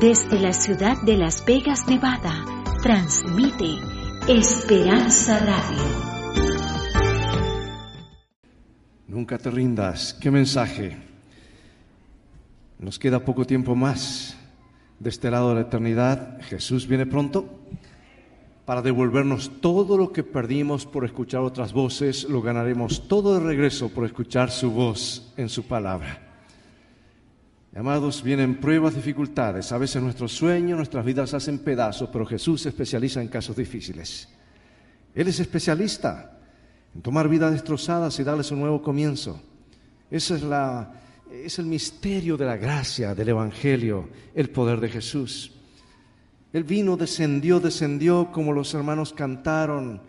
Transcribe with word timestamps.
Desde 0.00 0.40
la 0.40 0.54
ciudad 0.54 0.96
de 1.02 1.18
Las 1.18 1.44
Vegas, 1.44 1.86
Nevada, 1.86 2.42
transmite 2.82 3.66
Esperanza 4.26 5.38
Radio. 5.40 5.82
Nunca 9.06 9.36
te 9.36 9.50
rindas. 9.50 10.14
¿Qué 10.14 10.30
mensaje? 10.30 10.96
Nos 12.78 12.98
queda 12.98 13.26
poco 13.26 13.44
tiempo 13.44 13.76
más. 13.76 14.38
De 14.98 15.10
este 15.10 15.30
lado 15.30 15.50
de 15.50 15.56
la 15.56 15.60
eternidad, 15.68 16.40
Jesús 16.44 16.88
viene 16.88 17.04
pronto 17.04 17.60
para 18.64 18.80
devolvernos 18.80 19.60
todo 19.60 19.98
lo 19.98 20.12
que 20.12 20.22
perdimos 20.22 20.86
por 20.86 21.04
escuchar 21.04 21.42
otras 21.42 21.74
voces, 21.74 22.24
lo 22.24 22.40
ganaremos 22.40 23.06
todo 23.06 23.34
de 23.34 23.40
regreso 23.40 23.90
por 23.90 24.06
escuchar 24.06 24.50
su 24.50 24.70
voz 24.70 25.34
en 25.36 25.50
su 25.50 25.64
palabra. 25.64 26.29
Amados, 27.74 28.24
vienen 28.24 28.56
pruebas, 28.56 28.96
dificultades. 28.96 29.70
A 29.70 29.78
veces 29.78 30.02
nuestros 30.02 30.32
sueños, 30.32 30.76
nuestras 30.76 31.04
vidas 31.04 31.34
hacen 31.34 31.60
pedazos, 31.60 32.08
pero 32.12 32.26
Jesús 32.26 32.62
se 32.62 32.70
especializa 32.70 33.22
en 33.22 33.28
casos 33.28 33.54
difíciles. 33.54 34.28
Él 35.14 35.28
es 35.28 35.38
especialista 35.38 36.36
en 36.92 37.00
tomar 37.00 37.28
vidas 37.28 37.52
destrozadas 37.52 38.18
y 38.18 38.24
darles 38.24 38.50
un 38.50 38.58
nuevo 38.58 38.82
comienzo. 38.82 39.40
Ese 40.10 40.34
es, 40.34 40.42
la, 40.42 40.94
es 41.30 41.60
el 41.60 41.66
misterio 41.66 42.36
de 42.36 42.46
la 42.46 42.56
gracia, 42.56 43.14
del 43.14 43.28
Evangelio, 43.28 44.08
el 44.34 44.50
poder 44.50 44.80
de 44.80 44.88
Jesús. 44.88 45.52
Él 46.52 46.64
vino, 46.64 46.96
descendió, 46.96 47.60
descendió 47.60 48.32
como 48.32 48.52
los 48.52 48.74
hermanos 48.74 49.12
cantaron. 49.12 50.02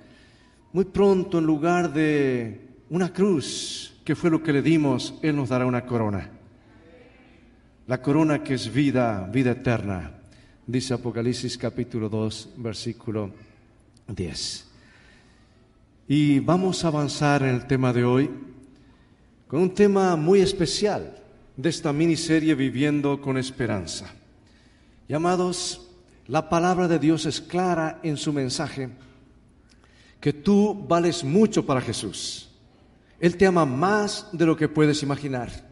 Muy 0.74 0.86
pronto, 0.86 1.38
en 1.38 1.46
lugar 1.46 1.94
de 1.94 2.70
una 2.90 3.14
cruz, 3.14 4.02
que 4.04 4.16
fue 4.16 4.32
lo 4.32 4.42
que 4.42 4.52
le 4.52 4.64
dimos, 4.64 5.14
Él 5.22 5.36
nos 5.36 5.50
dará 5.50 5.68
una 5.68 5.86
corona 5.86 6.41
la 7.92 8.02
corona 8.02 8.42
que 8.42 8.54
es 8.54 8.72
vida, 8.72 9.28
vida 9.34 9.52
eterna, 9.52 10.12
dice 10.66 10.94
Apocalipsis 10.94 11.58
capítulo 11.58 12.08
2, 12.08 12.52
versículo 12.56 13.32
10. 14.08 14.66
Y 16.08 16.40
vamos 16.40 16.86
a 16.86 16.88
avanzar 16.88 17.44
en 17.44 17.50
el 17.50 17.68
tema 17.68 17.92
de 17.92 18.06
hoy 18.06 18.30
con 19.46 19.60
un 19.60 19.74
tema 19.74 20.16
muy 20.16 20.40
especial 20.40 21.18
de 21.58 21.68
esta 21.68 21.92
miniserie 21.92 22.56
Viviendo 22.56 23.20
con 23.20 23.38
Esperanza. 23.38 24.10
Llamados, 25.10 25.90
la 26.28 26.48
palabra 26.48 26.88
de 26.88 26.98
Dios 26.98 27.26
es 27.26 27.42
clara 27.42 28.00
en 28.04 28.16
su 28.16 28.32
mensaje, 28.32 28.88
que 30.22 30.32
tú 30.32 30.86
vales 30.88 31.26
mucho 31.26 31.66
para 31.66 31.82
Jesús. 31.82 32.48
Él 33.20 33.36
te 33.36 33.48
ama 33.48 33.66
más 33.66 34.30
de 34.32 34.46
lo 34.46 34.56
que 34.56 34.70
puedes 34.70 35.04
imaginar. 35.04 35.71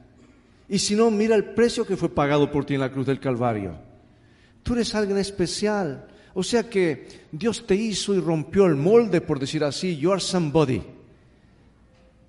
Y 0.70 0.78
si 0.78 0.96
no, 0.96 1.10
mira 1.10 1.36
el 1.36 1.46
precio 1.46 1.86
que 1.86 1.98
fue 1.98 2.14
pagado 2.14 2.52
por 2.52 2.64
ti 2.64 2.76
en 2.76 2.82
la 2.82 2.92
cruz 2.92 3.08
del 3.08 3.20
Calvario. 3.20 3.76
Tú 4.62 4.74
eres 4.74 4.94
alguien 4.94 5.18
especial. 5.18 6.08
O 6.36 6.44
sea 6.44 6.70
que 6.70 7.08
Dios 7.32 7.66
te 7.66 7.76
hizo 7.76 8.14
y 8.14 8.20
rompió 8.20 8.68
el 8.68 8.76
molde, 8.76 9.20
por 9.20 9.40
decir 9.40 9.64
así. 9.64 9.98
You 9.98 10.12
are 10.12 10.22
somebody. 10.22 10.84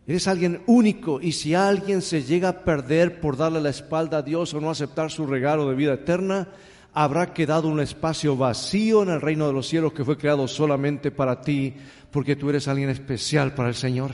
Eres 0.06 0.26
alguien 0.26 0.62
único 0.66 1.20
y 1.20 1.32
si 1.32 1.54
alguien 1.54 2.02
se 2.02 2.22
llega 2.22 2.48
a 2.48 2.64
perder 2.64 3.20
por 3.20 3.36
darle 3.36 3.60
la 3.60 3.68
espalda 3.68 4.18
a 4.18 4.22
Dios 4.22 4.54
o 4.54 4.60
no 4.60 4.70
aceptar 4.70 5.10
su 5.10 5.26
regalo 5.26 5.68
de 5.68 5.76
vida 5.76 5.94
eterna, 5.94 6.48
habrá 6.92 7.32
quedado 7.32 7.68
un 7.68 7.78
espacio 7.78 8.36
vacío 8.36 9.02
en 9.02 9.10
el 9.10 9.20
reino 9.20 9.46
de 9.46 9.52
los 9.52 9.68
cielos 9.68 9.92
que 9.92 10.04
fue 10.04 10.16
creado 10.16 10.48
solamente 10.48 11.10
para 11.10 11.42
ti, 11.42 11.74
porque 12.10 12.34
tú 12.34 12.50
eres 12.50 12.66
alguien 12.66 12.88
especial 12.88 13.54
para 13.54 13.68
el 13.68 13.74
Señor. 13.74 14.12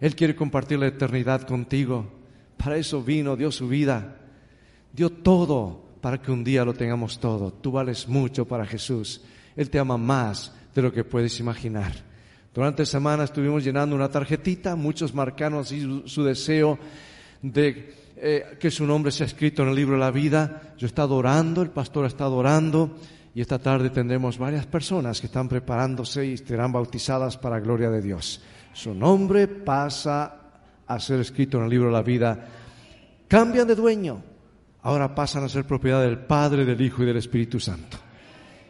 Él 0.00 0.16
quiere 0.16 0.34
compartir 0.34 0.78
la 0.78 0.88
eternidad 0.88 1.42
contigo. 1.42 2.23
Para 2.64 2.78
eso 2.78 3.02
vino, 3.02 3.36
dio 3.36 3.52
su 3.52 3.68
vida, 3.68 4.16
dio 4.90 5.10
todo 5.10 5.98
para 6.00 6.16
que 6.22 6.32
un 6.32 6.42
día 6.42 6.64
lo 6.64 6.72
tengamos 6.72 7.20
todo. 7.20 7.52
Tú 7.52 7.70
vales 7.70 8.08
mucho 8.08 8.46
para 8.46 8.64
Jesús. 8.64 9.20
Él 9.54 9.68
te 9.68 9.78
ama 9.78 9.98
más 9.98 10.50
de 10.74 10.80
lo 10.80 10.90
que 10.90 11.04
puedes 11.04 11.38
imaginar. 11.40 11.92
Durante 12.54 12.82
la 12.82 12.86
semana 12.86 13.24
estuvimos 13.24 13.62
llenando 13.62 13.94
una 13.94 14.08
tarjetita, 14.08 14.76
muchos 14.76 15.12
marcaron 15.12 15.60
así 15.60 16.02
su, 16.06 16.24
deseo 16.24 16.78
de 17.42 17.94
eh, 18.16 18.56
que 18.58 18.70
su 18.70 18.86
nombre 18.86 19.12
sea 19.12 19.26
escrito 19.26 19.62
en 19.62 19.68
el 19.68 19.74
libro 19.74 19.96
de 19.96 20.00
la 20.00 20.10
vida. 20.10 20.74
Yo 20.78 20.86
estado 20.86 21.16
orando, 21.16 21.60
el 21.60 21.70
pastor 21.70 22.06
está 22.06 22.26
orando 22.28 22.96
y 23.34 23.42
esta 23.42 23.58
tarde 23.58 23.90
tendremos 23.90 24.38
varias 24.38 24.64
personas 24.64 25.20
que 25.20 25.26
están 25.26 25.50
preparándose 25.50 26.24
y 26.24 26.38
serán 26.38 26.72
bautizadas 26.72 27.36
para 27.36 27.56
la 27.56 27.62
gloria 27.62 27.90
de 27.90 28.00
Dios. 28.00 28.40
Su 28.72 28.94
nombre 28.94 29.48
pasa 29.48 30.43
a 30.86 31.00
ser 31.00 31.20
escrito 31.20 31.58
en 31.58 31.64
el 31.64 31.70
libro 31.70 31.86
de 31.86 31.92
la 31.92 32.02
vida, 32.02 32.46
cambian 33.28 33.66
de 33.66 33.74
dueño, 33.74 34.22
ahora 34.82 35.14
pasan 35.14 35.44
a 35.44 35.48
ser 35.48 35.64
propiedad 35.64 36.02
del 36.02 36.18
Padre, 36.18 36.64
del 36.64 36.80
Hijo 36.80 37.02
y 37.02 37.06
del 37.06 37.16
Espíritu 37.16 37.58
Santo. 37.60 37.98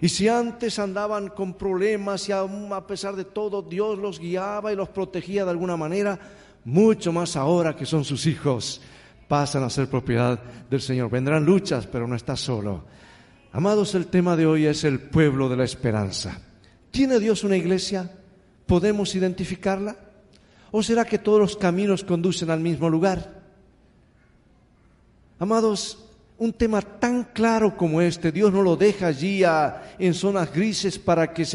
Y 0.00 0.08
si 0.08 0.28
antes 0.28 0.78
andaban 0.78 1.28
con 1.28 1.54
problemas 1.54 2.28
y 2.28 2.32
a 2.32 2.46
pesar 2.86 3.16
de 3.16 3.24
todo 3.24 3.62
Dios 3.62 3.98
los 3.98 4.18
guiaba 4.18 4.72
y 4.72 4.76
los 4.76 4.90
protegía 4.90 5.44
de 5.44 5.50
alguna 5.50 5.76
manera, 5.76 6.18
mucho 6.64 7.12
más 7.12 7.36
ahora 7.36 7.74
que 7.74 7.86
son 7.86 8.04
sus 8.04 8.26
hijos, 8.26 8.80
pasan 9.28 9.62
a 9.62 9.70
ser 9.70 9.88
propiedad 9.88 10.38
del 10.68 10.80
Señor. 10.80 11.10
Vendrán 11.10 11.44
luchas, 11.44 11.86
pero 11.86 12.06
no 12.06 12.16
está 12.16 12.36
solo. 12.36 12.84
Amados, 13.52 13.94
el 13.94 14.06
tema 14.06 14.36
de 14.36 14.46
hoy 14.46 14.66
es 14.66 14.84
el 14.84 15.00
pueblo 15.00 15.48
de 15.48 15.56
la 15.56 15.64
esperanza. 15.64 16.40
¿Tiene 16.90 17.18
Dios 17.18 17.44
una 17.44 17.56
iglesia? 17.56 18.10
¿Podemos 18.66 19.14
identificarla? 19.14 19.96
¿O 20.74 20.82
será 20.82 21.04
que 21.04 21.22
todos 21.22 21.38
los 21.38 21.56
caminos 21.56 22.02
conducen 22.02 22.50
al 22.50 22.58
mismo 22.58 22.90
lugar? 22.90 23.30
Amados, 25.38 26.10
un 26.36 26.52
tema 26.52 26.82
tan 26.82 27.22
claro 27.30 27.76
como 27.76 28.00
este, 28.00 28.32
Dios 28.32 28.52
no 28.52 28.60
lo 28.60 28.74
deja 28.74 29.06
allí 29.06 29.44
en 30.00 30.14
zonas 30.14 30.52
grises 30.52 30.98
para 30.98 31.32
que 31.32 31.46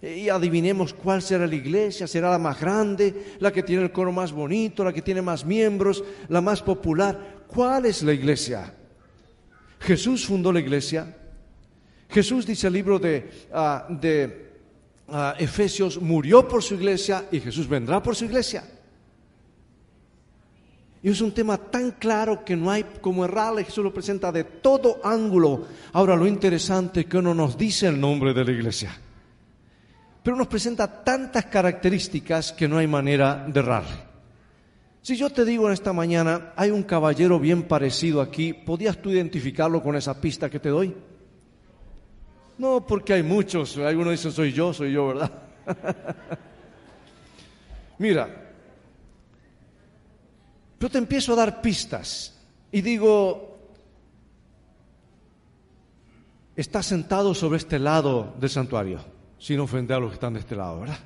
y 0.00 0.30
adivinemos 0.30 0.94
cuál 0.94 1.20
será 1.20 1.46
la 1.46 1.54
iglesia, 1.54 2.06
será 2.06 2.30
la 2.30 2.38
más 2.38 2.58
grande, 2.58 3.36
la 3.40 3.52
que 3.52 3.62
tiene 3.62 3.82
el 3.82 3.92
coro 3.92 4.10
más 4.10 4.32
bonito, 4.32 4.82
la 4.82 4.92
que 4.94 5.02
tiene 5.02 5.20
más 5.20 5.44
miembros, 5.44 6.02
la 6.30 6.40
más 6.40 6.62
popular. 6.62 7.44
¿Cuál 7.48 7.84
es 7.84 8.02
la 8.02 8.14
iglesia? 8.14 8.72
Jesús 9.80 10.24
fundó 10.24 10.50
la 10.50 10.60
iglesia. 10.60 11.14
Jesús 12.08 12.46
dice 12.46 12.68
el 12.68 12.72
libro 12.72 12.98
de, 12.98 13.28
ah, 13.52 13.86
de 13.90 14.45
Efesios 15.38 16.00
murió 16.00 16.48
por 16.48 16.62
su 16.62 16.74
iglesia 16.74 17.26
y 17.30 17.40
Jesús 17.40 17.68
vendrá 17.68 18.02
por 18.02 18.16
su 18.16 18.24
iglesia. 18.24 18.64
Y 21.02 21.10
es 21.10 21.20
un 21.20 21.32
tema 21.32 21.56
tan 21.56 21.92
claro 21.92 22.44
que 22.44 22.56
no 22.56 22.70
hay 22.70 22.84
como 23.00 23.24
errarle, 23.24 23.64
Jesús 23.64 23.84
lo 23.84 23.94
presenta 23.94 24.32
de 24.32 24.42
todo 24.42 25.00
ángulo. 25.04 25.66
Ahora 25.92 26.16
lo 26.16 26.26
interesante 26.26 27.00
es 27.00 27.06
que 27.06 27.18
uno 27.18 27.32
nos 27.32 27.56
dice 27.56 27.86
el 27.86 28.00
nombre 28.00 28.34
de 28.34 28.44
la 28.44 28.50
iglesia, 28.50 28.98
pero 30.22 30.36
nos 30.36 30.48
presenta 30.48 31.04
tantas 31.04 31.44
características 31.44 32.52
que 32.52 32.66
no 32.66 32.78
hay 32.78 32.88
manera 32.88 33.46
de 33.46 33.60
errarle. 33.60 34.06
Si 35.00 35.16
yo 35.16 35.30
te 35.30 35.44
digo 35.44 35.68
en 35.68 35.74
esta 35.74 35.92
mañana, 35.92 36.52
hay 36.56 36.72
un 36.72 36.82
caballero 36.82 37.38
bien 37.38 37.62
parecido 37.68 38.20
aquí, 38.20 38.52
¿podías 38.52 39.00
tú 39.00 39.10
identificarlo 39.10 39.80
con 39.80 39.94
esa 39.94 40.20
pista 40.20 40.50
que 40.50 40.58
te 40.58 40.70
doy? 40.70 40.92
No, 42.58 42.86
porque 42.86 43.12
hay 43.12 43.22
muchos. 43.22 43.76
Algunos 43.78 44.12
dicen, 44.12 44.32
soy 44.32 44.52
yo, 44.52 44.72
soy 44.72 44.92
yo, 44.92 45.08
¿verdad? 45.08 45.30
Mira, 47.98 48.52
yo 50.80 50.90
te 50.90 50.98
empiezo 50.98 51.32
a 51.32 51.36
dar 51.36 51.60
pistas 51.60 52.34
y 52.70 52.80
digo, 52.80 53.58
está 56.54 56.82
sentado 56.82 57.34
sobre 57.34 57.58
este 57.58 57.78
lado 57.78 58.34
del 58.38 58.50
santuario, 58.50 59.00
sin 59.38 59.60
ofender 59.60 59.96
a 59.96 60.00
los 60.00 60.10
que 60.10 60.14
están 60.14 60.34
de 60.34 60.40
este 60.40 60.56
lado, 60.56 60.80
¿verdad? 60.80 60.98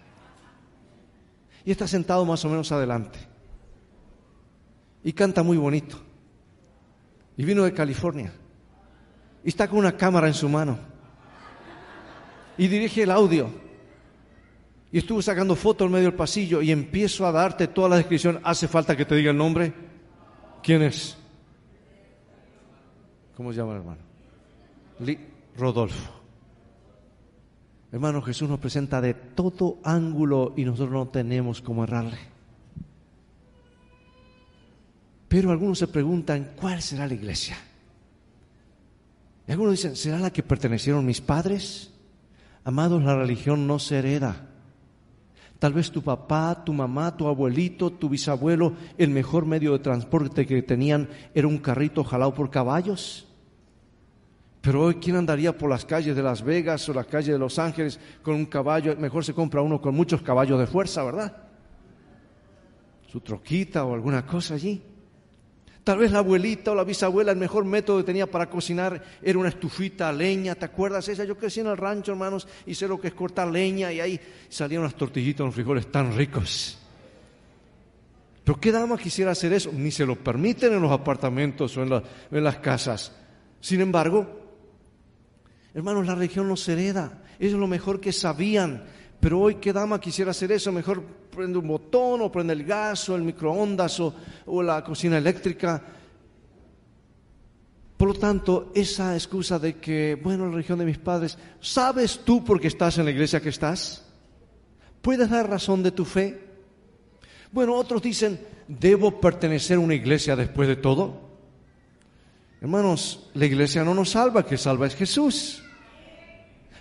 Y 1.65 1.71
está 1.71 1.87
sentado 1.87 2.25
más 2.25 2.45
o 2.45 2.49
menos 2.49 2.73
adelante. 2.73 3.19
Y 5.03 5.13
canta 5.13 5.43
muy 5.43 5.57
bonito. 5.57 5.99
Y 7.37 7.45
vino 7.45 7.65
de 7.65 7.73
California. 7.73 8.33
Y 9.45 9.49
está 9.49 9.69
con 9.69 9.79
una 9.79 9.97
cámara 9.97 10.27
en 10.27 10.35
su 10.35 10.49
mano 10.49 10.90
y 12.59 12.69
dirige 12.69 13.03
el 13.03 13.11
audio. 13.11 13.51
Y 14.93 14.99
estuve 14.99 15.23
sacando 15.23 15.55
fotos 15.55 15.87
en 15.87 15.93
medio 15.93 16.07
del 16.07 16.15
pasillo 16.15 16.63
y 16.63 16.73
empiezo 16.73 17.27
a 17.27 17.33
darte 17.33 17.69
toda 17.69 17.89
la 17.91 17.97
descripción. 17.97 18.41
¿Hace 18.43 18.67
falta 18.67 18.97
que 18.97 19.05
te 19.05 19.15
diga 19.15 19.31
el 19.31 19.37
nombre? 19.37 19.73
¿Quién 20.63 20.83
es? 20.83 21.17
¿Cómo 23.37 23.53
se 23.53 23.59
llama 23.59 23.73
el 23.73 23.79
hermano? 23.79 24.01
Rodolfo. 25.57 26.21
Hermano, 27.93 28.23
Jesús 28.23 28.49
nos 28.49 28.61
presenta 28.61 29.01
de 29.01 29.15
todo 29.15 29.79
ángulo 29.83 30.55
y 30.57 30.65
nosotros 30.65 30.93
no 30.93 31.09
tenemos 31.09 31.61
cómo 31.61 31.85
errarle. 31.85 32.19
Pero 35.29 35.51
algunos 35.51 35.79
se 35.79 35.89
preguntan, 35.89 36.53
¿cuál 36.57 36.83
será 36.83 37.07
la 37.07 37.15
iglesia? 37.15 37.57
Y 39.47 39.53
algunos 39.53 39.73
dicen, 39.73 39.97
¿será 39.97 40.19
la 40.19 40.33
que 40.33 40.43
pertenecieron 40.43 41.07
mis 41.07 41.21
padres? 41.21 41.93
Amados, 42.65 43.03
la 43.03 43.17
religión 43.17 43.67
no 43.67 43.79
se 43.79 43.99
hereda. 43.99 44.47
Tal 45.59 45.73
vez 45.75 45.91
tu 45.91 46.03
papá, 46.03 46.65
tu 46.65 46.73
mamá, 46.73 47.17
tu 47.17 47.29
abuelito, 47.29 47.91
tu 47.91 48.09
bisabuelo, 48.09 48.73
el 48.97 49.11
mejor 49.11 49.45
medio 49.45 49.73
de 49.73 49.81
transporte 49.81 50.47
que 50.47 50.63
tenían 50.63 51.09
era 51.35 51.49
un 51.49 51.59
carrito 51.59 52.03
jalado 52.03 52.33
por 52.33 52.51
caballos. 52.51 53.27
Pero 54.63 54.85
hoy, 54.85 54.95
¿quién 54.97 55.17
andaría 55.17 55.57
por 55.57 55.71
las 55.71 55.85
calles 55.85 56.17
de 56.17 56.23
Las 56.23 56.43
Vegas 56.43 56.87
o 56.89 56.95
las 56.95 57.07
calles 57.07 57.33
de 57.33 57.39
Los 57.39 57.59
Ángeles 57.59 57.99
con 58.23 58.35
un 58.35 58.47
caballo? 58.47 58.95
Mejor 58.97 59.25
se 59.25 59.35
compra 59.35 59.63
uno 59.63 59.81
con 59.81 59.95
muchos 59.95 60.23
caballos 60.23 60.59
de 60.59 60.67
fuerza, 60.67 61.03
¿verdad? 61.03 61.37
Su 63.07 63.21
troquita 63.21 63.85
o 63.85 63.95
alguna 63.95 64.27
cosa 64.27 64.55
allí. 64.55 64.83
Tal 65.85 65.99
vez 65.99 66.13
la 66.13 66.19
abuelita 66.19 66.73
o 66.73 66.75
la 66.75 66.85
bisabuela, 66.85 67.33
el 67.33 67.39
mejor 67.39 67.65
método 67.65 67.99
que 67.99 68.05
tenía 68.05 68.31
para 68.31 68.51
cocinar 68.51 69.03
era 69.23 69.39
una 69.39 69.49
estufita 69.49 70.09
a 70.09 70.13
leña. 70.13 70.55
¿Te 70.55 70.67
acuerdas 70.67 71.09
esa? 71.09 71.25
Yo 71.25 71.39
crecí 71.39 71.61
en 71.61 71.69
el 71.69 71.77
rancho, 71.77 72.13
hermanos, 72.13 72.47
y 72.67 72.75
sé 72.75 72.87
lo 72.87 73.01
que 73.01 73.09
es 73.09 73.15
cortar 73.15 73.49
leña 73.49 73.93
y 73.93 74.01
ahí 74.01 74.21
salían 74.49 74.83
unas 74.83 74.95
tortillitas, 74.95 75.41
unos 75.41 75.55
frijoles 75.55 75.91
tan 75.91 76.15
ricos. 76.15 76.79
Pero 78.45 78.61
¿qué 78.61 78.73
dama 78.73 78.99
quisiera 78.99 79.31
hacer 79.31 79.53
eso? 79.53 79.71
Ni 79.73 79.91
se 79.91 80.05
lo 80.05 80.17
permiten 80.17 80.73
en 80.73 80.83
los 80.83 80.93
apartamentos 80.93 81.77
o 81.77 81.83
en, 81.83 82.45
las 82.45 82.57
casas. 82.59 83.13
Sin 83.61 83.81
embargo, 83.81 84.39
Hermanos, 85.73 86.07
la 86.07 86.15
religión 86.15 86.49
nos 86.49 86.69
hereda. 86.69 87.23
Eso 87.39 87.55
es 87.55 87.61
lo 87.61 87.69
mejor 87.69 88.01
que 88.01 88.13
sabían. 88.13 88.85
Pero 89.21 89.41
hoy, 89.41 89.57
¿qué 89.57 89.73
dama 89.73 90.01
quisiera 90.01 90.33
hacer 90.33 90.51
eso? 90.53 90.73
Mejor 90.73 91.05
prende 91.31 91.59
un 91.59 91.69
botón 91.69 92.23
o 92.23 92.33
prende 92.33 92.53
el 92.53 92.65
gas 92.65 93.09
o 93.09 93.17
el 93.17 93.23
microondas 93.23 94.01
o, 94.01 94.15
o 94.47 94.63
la 94.63 94.83
cocina 94.83 95.19
eléctrica. 95.19 95.83
Por 97.97 98.09
lo 98.09 98.15
tanto, 98.15 98.73
esa 98.75 99.15
excusa 99.15 99.59
de 99.59 99.77
que, 99.77 100.19
bueno, 100.23 100.47
la 100.47 100.53
religión 100.53 100.79
de 100.79 100.87
mis 100.87 100.99
padres, 100.99 101.37
¿sabes 101.61 102.21
tú 102.25 102.43
por 102.43 102.61
qué 102.61 102.69
estás 102.69 102.99
en 102.99 103.05
la 103.05 103.11
iglesia 103.11 103.41
que 103.41 103.51
estás? 103.51 104.07
¿Puedes 105.03 105.29
dar 105.29 105.49
razón 105.49 105.83
de 105.83 105.93
tu 105.93 106.05
fe? 106.05 106.41
Bueno, 107.53 107.75
otros 107.75 108.01
dicen, 108.01 108.41
¿debo 108.69 109.21
pertenecer 109.21 109.77
a 109.77 109.81
una 109.81 109.95
iglesia 109.95 110.37
después 110.37 110.69
de 110.69 110.77
todo? 110.77 111.29
Hermanos, 112.61 113.31
la 113.35 113.47
iglesia 113.47 113.85
no 113.85 113.95
nos 113.95 114.11
salva, 114.11 114.47
que 114.47 114.57
salva 114.57 114.87
es 114.87 114.95
Jesús. 114.95 115.63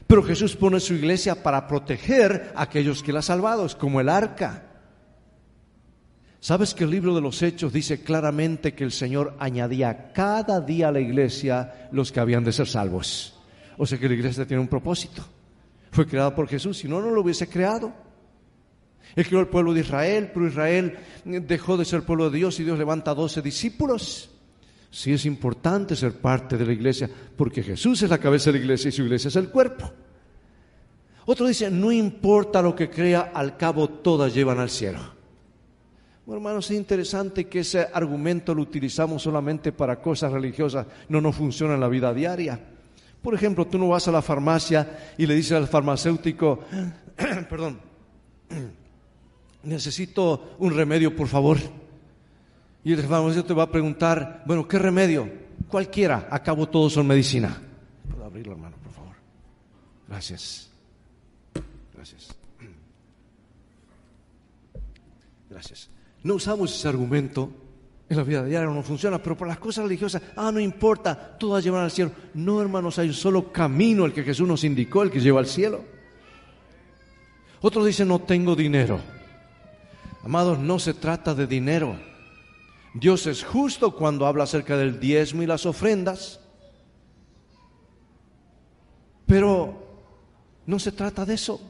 Pero 0.09 0.23
Jesús 0.23 0.55
pone 0.55 0.79
su 0.79 0.95
iglesia 0.95 1.43
para 1.43 1.67
proteger 1.67 2.51
a 2.55 2.63
aquellos 2.63 3.03
que 3.03 3.13
la 3.13 3.19
ha 3.19 3.21
salvado, 3.21 3.67
es 3.67 3.75
como 3.75 4.01
el 4.01 4.09
arca. 4.09 4.63
¿Sabes 6.39 6.73
que 6.73 6.83
el 6.83 6.89
libro 6.89 7.13
de 7.13 7.21
los 7.21 7.43
Hechos 7.43 7.71
dice 7.71 8.01
claramente 8.01 8.73
que 8.73 8.83
el 8.83 8.91
Señor 8.91 9.35
añadía 9.37 10.11
cada 10.11 10.61
día 10.61 10.87
a 10.87 10.91
la 10.91 10.99
iglesia 10.99 11.89
los 11.91 12.11
que 12.11 12.19
habían 12.19 12.43
de 12.43 12.51
ser 12.51 12.65
salvos? 12.65 13.37
O 13.77 13.85
sea 13.85 13.99
que 13.99 14.07
la 14.07 14.15
iglesia 14.15 14.47
tiene 14.47 14.61
un 14.61 14.67
propósito. 14.67 15.23
Fue 15.91 16.07
creada 16.07 16.33
por 16.33 16.47
Jesús, 16.47 16.79
si 16.79 16.87
no, 16.87 16.99
no 17.01 17.11
lo 17.11 17.21
hubiese 17.21 17.47
creado. 17.47 17.93
Él 19.15 19.27
creó 19.27 19.41
el 19.41 19.47
pueblo 19.47 19.75
de 19.75 19.81
Israel, 19.81 20.31
pero 20.33 20.47
Israel 20.47 20.97
dejó 21.23 21.77
de 21.77 21.85
ser 21.85 22.01
pueblo 22.01 22.31
de 22.31 22.37
Dios 22.39 22.59
y 22.59 22.63
Dios 22.63 22.79
levanta 22.79 23.13
doce 23.13 23.43
discípulos. 23.43 24.31
Sí 24.91 25.13
es 25.13 25.25
importante 25.25 25.95
ser 25.95 26.13
parte 26.13 26.57
de 26.57 26.65
la 26.65 26.73
iglesia, 26.73 27.09
porque 27.35 27.61
Jesús 27.61 28.01
es 28.01 28.09
la 28.09 28.17
cabeza 28.17 28.51
de 28.51 28.57
la 28.57 28.63
iglesia 28.63 28.89
y 28.89 28.91
su 28.91 29.03
iglesia 29.03 29.27
es 29.27 29.35
el 29.35 29.49
cuerpo. 29.49 29.91
Otro 31.25 31.47
dice, 31.47 31.69
no 31.69 31.91
importa 31.91 32.61
lo 32.61 32.75
que 32.75 32.89
crea, 32.89 33.31
al 33.33 33.55
cabo 33.55 33.87
todas 33.87 34.33
llevan 34.33 34.59
al 34.59 34.69
cielo. 34.69 34.99
Bueno, 36.25 36.41
hermanos, 36.41 36.71
es 36.71 36.77
interesante 36.77 37.47
que 37.47 37.59
ese 37.59 37.87
argumento 37.93 38.55
lo 38.55 38.63
utilizamos 38.63 39.21
solamente 39.21 39.71
para 39.71 40.01
cosas 40.01 40.31
religiosas, 40.31 40.87
no 41.07 41.21
nos 41.21 41.35
funciona 41.35 41.75
en 41.75 41.79
la 41.79 41.87
vida 41.87 42.13
diaria. 42.13 42.59
Por 43.21 43.33
ejemplo, 43.33 43.67
tú 43.67 43.77
no 43.77 43.89
vas 43.89 44.07
a 44.07 44.11
la 44.11 44.21
farmacia 44.21 45.13
y 45.17 45.25
le 45.25 45.35
dices 45.35 45.51
al 45.51 45.67
farmacéutico, 45.67 46.61
perdón, 47.49 47.79
necesito 49.63 50.55
un 50.59 50.73
remedio, 50.73 51.15
por 51.15 51.27
favor. 51.27 51.57
Y 52.83 52.93
el 52.93 53.01
farmacéutico 53.03 53.47
te 53.47 53.53
va 53.53 53.63
a 53.63 53.71
preguntar, 53.71 54.43
bueno, 54.45 54.67
¿qué 54.67 54.79
remedio? 54.79 55.29
Cualquiera, 55.67 56.27
acabo 56.31 56.67
todos 56.67 56.93
son 56.93 57.07
medicina. 57.07 57.61
¿Puedo 58.09 58.25
abrirlo, 58.25 58.53
hermano, 58.53 58.77
por 58.83 58.93
favor? 58.93 59.15
Gracias. 60.07 60.69
Gracias. 61.93 62.35
Gracias. 65.49 65.89
No 66.23 66.35
usamos 66.35 66.73
ese 66.73 66.87
argumento 66.87 67.49
en 68.09 68.17
la 68.17 68.23
vida 68.23 68.43
diaria, 68.43 68.69
no 68.69 68.81
funciona, 68.81 69.21
pero 69.21 69.37
para 69.37 69.49
las 69.49 69.59
cosas 69.59 69.83
religiosas, 69.83 70.21
ah, 70.35 70.51
no 70.51 70.59
importa, 70.59 71.37
todas 71.37 71.63
llevan 71.63 71.83
al 71.83 71.91
cielo. 71.91 72.11
No, 72.33 72.61
hermanos, 72.61 72.97
hay 72.97 73.09
un 73.09 73.13
solo 73.13 73.51
camino, 73.51 74.05
el 74.05 74.13
que 74.13 74.23
Jesús 74.23 74.47
nos 74.47 74.63
indicó, 74.63 75.03
el 75.03 75.11
que 75.11 75.19
lleva 75.19 75.39
al 75.39 75.45
cielo. 75.45 75.83
Otros 77.61 77.85
dicen, 77.85 78.07
no 78.07 78.19
tengo 78.19 78.55
dinero. 78.55 78.99
Amados, 80.23 80.57
no 80.57 80.79
se 80.79 80.93
trata 80.93 81.35
de 81.35 81.45
dinero. 81.45 82.08
Dios 82.93 83.27
es 83.27 83.43
justo 83.43 83.95
cuando 83.95 84.25
habla 84.25 84.45
acerca 84.45 84.75
del 84.77 84.99
diezmo 84.99 85.43
y 85.43 85.45
las 85.45 85.65
ofrendas, 85.65 86.39
pero 89.25 89.87
no 90.65 90.79
se 90.79 90.91
trata 90.91 91.25
de 91.25 91.35
eso. 91.35 91.61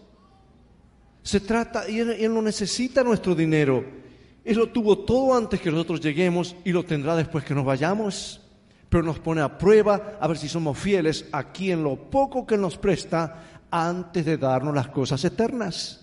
Se 1.22 1.42
trata, 1.42 1.90
y 1.90 2.00
él, 2.00 2.34
no 2.34 2.42
necesita 2.42 3.04
nuestro 3.04 3.36
dinero. 3.36 3.84
Él 4.46 4.58
lo 4.58 4.70
tuvo 4.70 5.00
todo 5.00 5.36
antes 5.36 5.60
que 5.60 5.70
nosotros 5.70 6.00
lleguemos 6.00 6.56
y 6.64 6.72
lo 6.72 6.84
tendrá 6.84 7.16
después 7.16 7.44
que 7.44 7.54
nos 7.54 7.66
vayamos. 7.66 8.42
Pero 8.88 9.04
nos 9.04 9.20
pone 9.20 9.42
a 9.42 9.58
prueba 9.58 10.18
a 10.20 10.28
ver 10.28 10.38
si 10.38 10.48
somos 10.48 10.78
fieles 10.78 11.26
aquí 11.32 11.72
en 11.72 11.84
lo 11.84 12.10
poco 12.10 12.48
que 12.48 12.58
nos 12.58 12.78
presta 12.78 13.66
antes 13.70 14.26
de 14.26 14.38
darnos 14.38 14.74
las 14.74 14.88
cosas 14.88 15.24
eternas. 15.26 15.99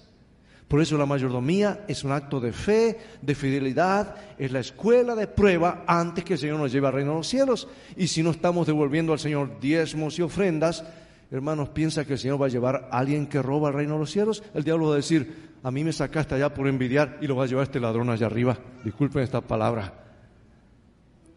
Por 0.68 0.80
eso 0.80 0.98
la 0.98 1.06
mayordomía 1.06 1.84
es 1.86 2.02
un 2.02 2.10
acto 2.10 2.40
de 2.40 2.52
fe, 2.52 2.98
de 3.22 3.34
fidelidad, 3.36 4.16
es 4.36 4.50
la 4.50 4.60
escuela 4.60 5.14
de 5.14 5.28
prueba 5.28 5.84
antes 5.86 6.24
que 6.24 6.32
el 6.32 6.40
Señor 6.40 6.58
nos 6.58 6.72
lleve 6.72 6.88
al 6.88 6.92
reino 6.92 7.12
de 7.12 7.18
los 7.18 7.28
cielos. 7.28 7.68
Y 7.96 8.08
si 8.08 8.22
no 8.22 8.30
estamos 8.30 8.66
devolviendo 8.66 9.12
al 9.12 9.20
Señor 9.20 9.60
diezmos 9.60 10.18
y 10.18 10.22
ofrendas, 10.22 10.84
hermanos, 11.30 11.68
piensa 11.68 12.04
que 12.04 12.14
el 12.14 12.18
Señor 12.18 12.42
va 12.42 12.46
a 12.46 12.50
llevar 12.50 12.88
a 12.90 12.98
alguien 12.98 13.28
que 13.28 13.40
roba 13.40 13.68
al 13.68 13.74
reino 13.74 13.94
de 13.94 14.00
los 14.00 14.10
cielos. 14.10 14.42
El 14.54 14.64
diablo 14.64 14.88
va 14.88 14.94
a 14.94 14.96
decir, 14.96 15.52
a 15.62 15.70
mí 15.70 15.84
me 15.84 15.92
sacaste 15.92 16.34
allá 16.34 16.52
por 16.52 16.66
envidiar 16.66 17.18
y 17.20 17.28
lo 17.28 17.36
va 17.36 17.44
a 17.44 17.46
llevar 17.46 17.64
este 17.64 17.78
ladrón 17.78 18.10
allá 18.10 18.26
arriba. 18.26 18.58
Disculpen 18.84 19.22
esta 19.22 19.40
palabra. 19.40 19.94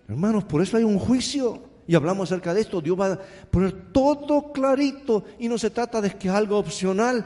Hermanos, 0.08 0.44
por 0.46 0.64
eso 0.64 0.76
hay 0.76 0.84
un 0.84 0.98
juicio. 0.98 1.70
Y 1.88 1.96
hablamos 1.96 2.32
acerca 2.32 2.54
de 2.54 2.62
esto. 2.62 2.82
Dios 2.82 3.00
va 3.00 3.14
a 3.14 3.20
poner 3.50 3.72
todo 3.92 4.52
clarito 4.52 5.24
y 5.40 5.48
no 5.48 5.58
se 5.58 5.72
trata 5.72 6.00
de 6.02 6.12
que 6.12 6.28
es 6.28 6.34
algo 6.34 6.58
opcional. 6.58 7.26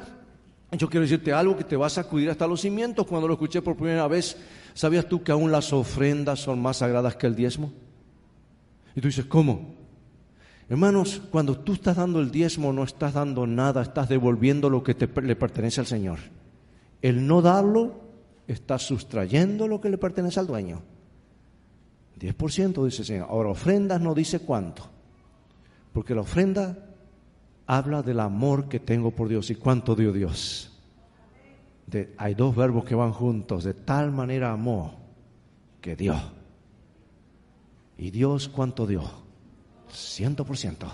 Yo 0.78 0.90
quiero 0.90 1.02
decirte 1.02 1.32
algo 1.32 1.56
que 1.56 1.64
te 1.64 1.76
va 1.76 1.88
a 1.88 1.90
sacudir 1.90 2.30
hasta 2.30 2.48
los 2.48 2.62
cimientos. 2.62 3.06
Cuando 3.06 3.28
lo 3.28 3.34
escuché 3.34 3.62
por 3.62 3.76
primera 3.76 4.08
vez, 4.08 4.38
¿sabías 4.74 5.08
tú 5.08 5.24
que 5.24 5.32
aún 5.32 5.52
las 5.52 5.72
ofrendas 5.74 6.40
son 6.40 6.62
más 6.62 6.78
sagradas 6.78 7.16
que 7.16 7.28
el 7.28 7.36
diezmo? 7.36 7.72
Y 8.96 9.02
tú 9.02 9.08
dices, 9.08 9.26
¿cómo? 9.26 9.76
Hermanos, 10.70 11.22
cuando 11.30 11.58
tú 11.60 11.74
estás 11.74 11.98
dando 11.98 12.20
el 12.20 12.32
diezmo, 12.32 12.74
no 12.74 12.84
estás 12.84 13.14
dando 13.14 13.46
nada, 13.46 13.82
estás 13.82 14.10
devolviendo 14.10 14.70
lo 14.70 14.84
que 14.84 14.96
le 15.22 15.36
pertenece 15.36 15.82
al 15.82 15.88
Señor. 15.88 16.20
El 17.02 17.28
no 17.28 17.42
darlo, 17.42 18.02
está 18.48 18.80
sustrayendo 18.80 19.68
lo 19.68 19.80
que 19.80 19.90
le 19.90 19.98
pertenece 19.98 20.40
al 20.40 20.48
dueño. 20.48 20.82
10% 22.20 22.86
dice 22.86 23.02
el 23.02 23.08
Señor. 23.08 23.28
Ahora, 23.30 23.50
ofrendas 23.50 24.00
no 24.00 24.14
dice 24.14 24.40
cuánto. 24.40 24.84
Porque 25.92 26.16
la 26.16 26.22
ofrenda 26.22 26.93
habla 27.68 28.02
del 28.02 28.20
amor 28.20 28.68
que 28.68 28.80
tengo 28.80 29.12
por 29.12 29.30
Dios 29.30 29.50
y 29.50 29.56
cuánto 29.56 29.96
dio 29.96 30.12
Dios. 30.12 30.70
hay 32.18 32.34
dos 32.34 32.56
verbos 32.56 32.86
que 32.86 32.96
van 32.96 33.12
juntos. 33.12 33.64
De 33.64 33.74
tal 33.74 34.12
manera 34.12 34.52
amó 34.52 35.00
que 35.82 35.96
dio. 35.96 36.16
¿Y 37.98 38.12
Dios 38.12 38.50
cuánto 38.50 38.88
dio? 38.88 39.04
Ciento 39.90 40.46
por 40.46 40.58
ciento. 40.58 40.92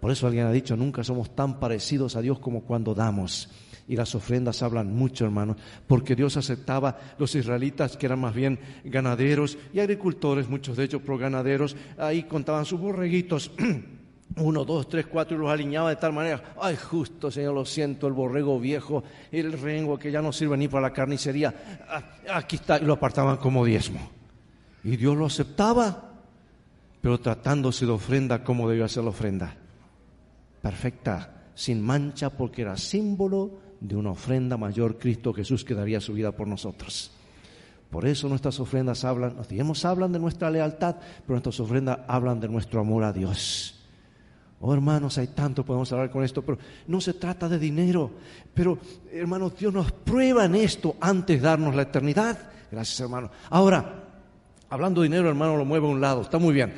Por 0.00 0.10
eso 0.10 0.26
alguien 0.26 0.46
ha 0.46 0.52
dicho, 0.52 0.76
nunca 0.76 1.04
somos 1.04 1.34
tan 1.34 1.60
parecidos 1.60 2.16
a 2.16 2.22
Dios 2.22 2.38
como 2.38 2.62
cuando 2.62 2.94
damos. 2.94 3.50
Y 3.86 3.96
las 3.96 4.14
ofrendas 4.14 4.62
hablan 4.62 4.94
mucho, 4.94 5.24
hermanos, 5.24 5.56
porque 5.86 6.14
Dios 6.14 6.36
aceptaba 6.36 6.96
los 7.18 7.34
israelitas 7.34 7.96
que 7.96 8.06
eran 8.06 8.20
más 8.20 8.34
bien 8.34 8.58
ganaderos 8.84 9.58
y 9.74 9.80
agricultores, 9.80 10.48
muchos 10.48 10.76
de 10.76 10.84
ellos 10.84 11.02
pro 11.02 11.18
ganaderos, 11.18 11.76
ahí 11.98 12.22
contaban 12.22 12.64
sus 12.64 12.80
borreguitos. 12.80 13.50
uno, 14.36 14.64
dos, 14.64 14.88
tres, 14.88 15.06
cuatro, 15.06 15.36
y 15.36 15.40
los 15.40 15.50
alineaba 15.50 15.90
de 15.90 15.96
tal 15.96 16.12
manera, 16.12 16.54
ay, 16.60 16.76
justo, 16.76 17.30
Señor, 17.30 17.54
lo 17.54 17.64
siento, 17.64 18.06
el 18.06 18.12
borrego 18.12 18.60
viejo, 18.60 19.02
el 19.32 19.52
rengo 19.52 19.98
que 19.98 20.12
ya 20.12 20.22
no 20.22 20.32
sirve 20.32 20.56
ni 20.56 20.68
para 20.68 20.82
la 20.82 20.92
carnicería, 20.92 21.54
ah, 21.88 22.02
aquí 22.34 22.56
está, 22.56 22.78
y 22.78 22.84
lo 22.84 22.94
apartaban 22.94 23.36
como 23.38 23.64
diezmo. 23.64 24.00
Y 24.84 24.96
Dios 24.96 25.16
lo 25.16 25.26
aceptaba, 25.26 26.12
pero 27.00 27.18
tratándose 27.18 27.86
de 27.86 27.92
ofrenda 27.92 28.44
como 28.44 28.68
debía 28.68 28.88
ser 28.88 29.04
la 29.04 29.10
ofrenda. 29.10 29.56
Perfecta, 30.62 31.44
sin 31.54 31.82
mancha, 31.82 32.30
porque 32.30 32.62
era 32.62 32.76
símbolo 32.76 33.58
de 33.80 33.96
una 33.96 34.10
ofrenda 34.10 34.56
mayor, 34.56 34.98
Cristo 34.98 35.32
Jesús 35.32 35.64
que 35.64 35.74
daría 35.74 36.00
su 36.00 36.12
vida 36.12 36.32
por 36.32 36.46
nosotros. 36.46 37.10
Por 37.90 38.06
eso 38.06 38.28
nuestras 38.28 38.60
ofrendas 38.60 39.04
hablan, 39.04 39.36
nos 39.50 39.84
hablan 39.84 40.12
de 40.12 40.20
nuestra 40.20 40.50
lealtad, 40.50 40.96
pero 41.26 41.34
nuestras 41.34 41.58
ofrendas 41.58 41.98
hablan 42.06 42.38
de 42.38 42.48
nuestro 42.48 42.80
amor 42.80 43.02
a 43.02 43.12
Dios. 43.12 43.79
Oh 44.62 44.74
hermanos, 44.74 45.16
hay 45.16 45.28
tanto, 45.28 45.64
podemos 45.64 45.90
hablar 45.90 46.10
con 46.10 46.22
esto, 46.22 46.42
pero 46.42 46.58
no 46.86 47.00
se 47.00 47.14
trata 47.14 47.48
de 47.48 47.58
dinero. 47.58 48.10
Pero 48.52 48.78
hermanos, 49.10 49.56
Dios 49.58 49.72
nos 49.72 49.90
prueba 49.90 50.44
en 50.44 50.54
esto 50.54 50.96
antes 51.00 51.40
de 51.40 51.46
darnos 51.46 51.74
la 51.74 51.82
eternidad. 51.82 52.50
Gracias 52.70 53.00
hermano. 53.00 53.30
Ahora, 53.48 54.04
hablando 54.68 55.00
de 55.00 55.08
dinero, 55.08 55.30
hermano, 55.30 55.56
lo 55.56 55.64
mueve 55.64 55.86
a 55.86 55.90
un 55.90 56.00
lado, 56.00 56.22
está 56.22 56.38
muy 56.38 56.52
bien. 56.52 56.74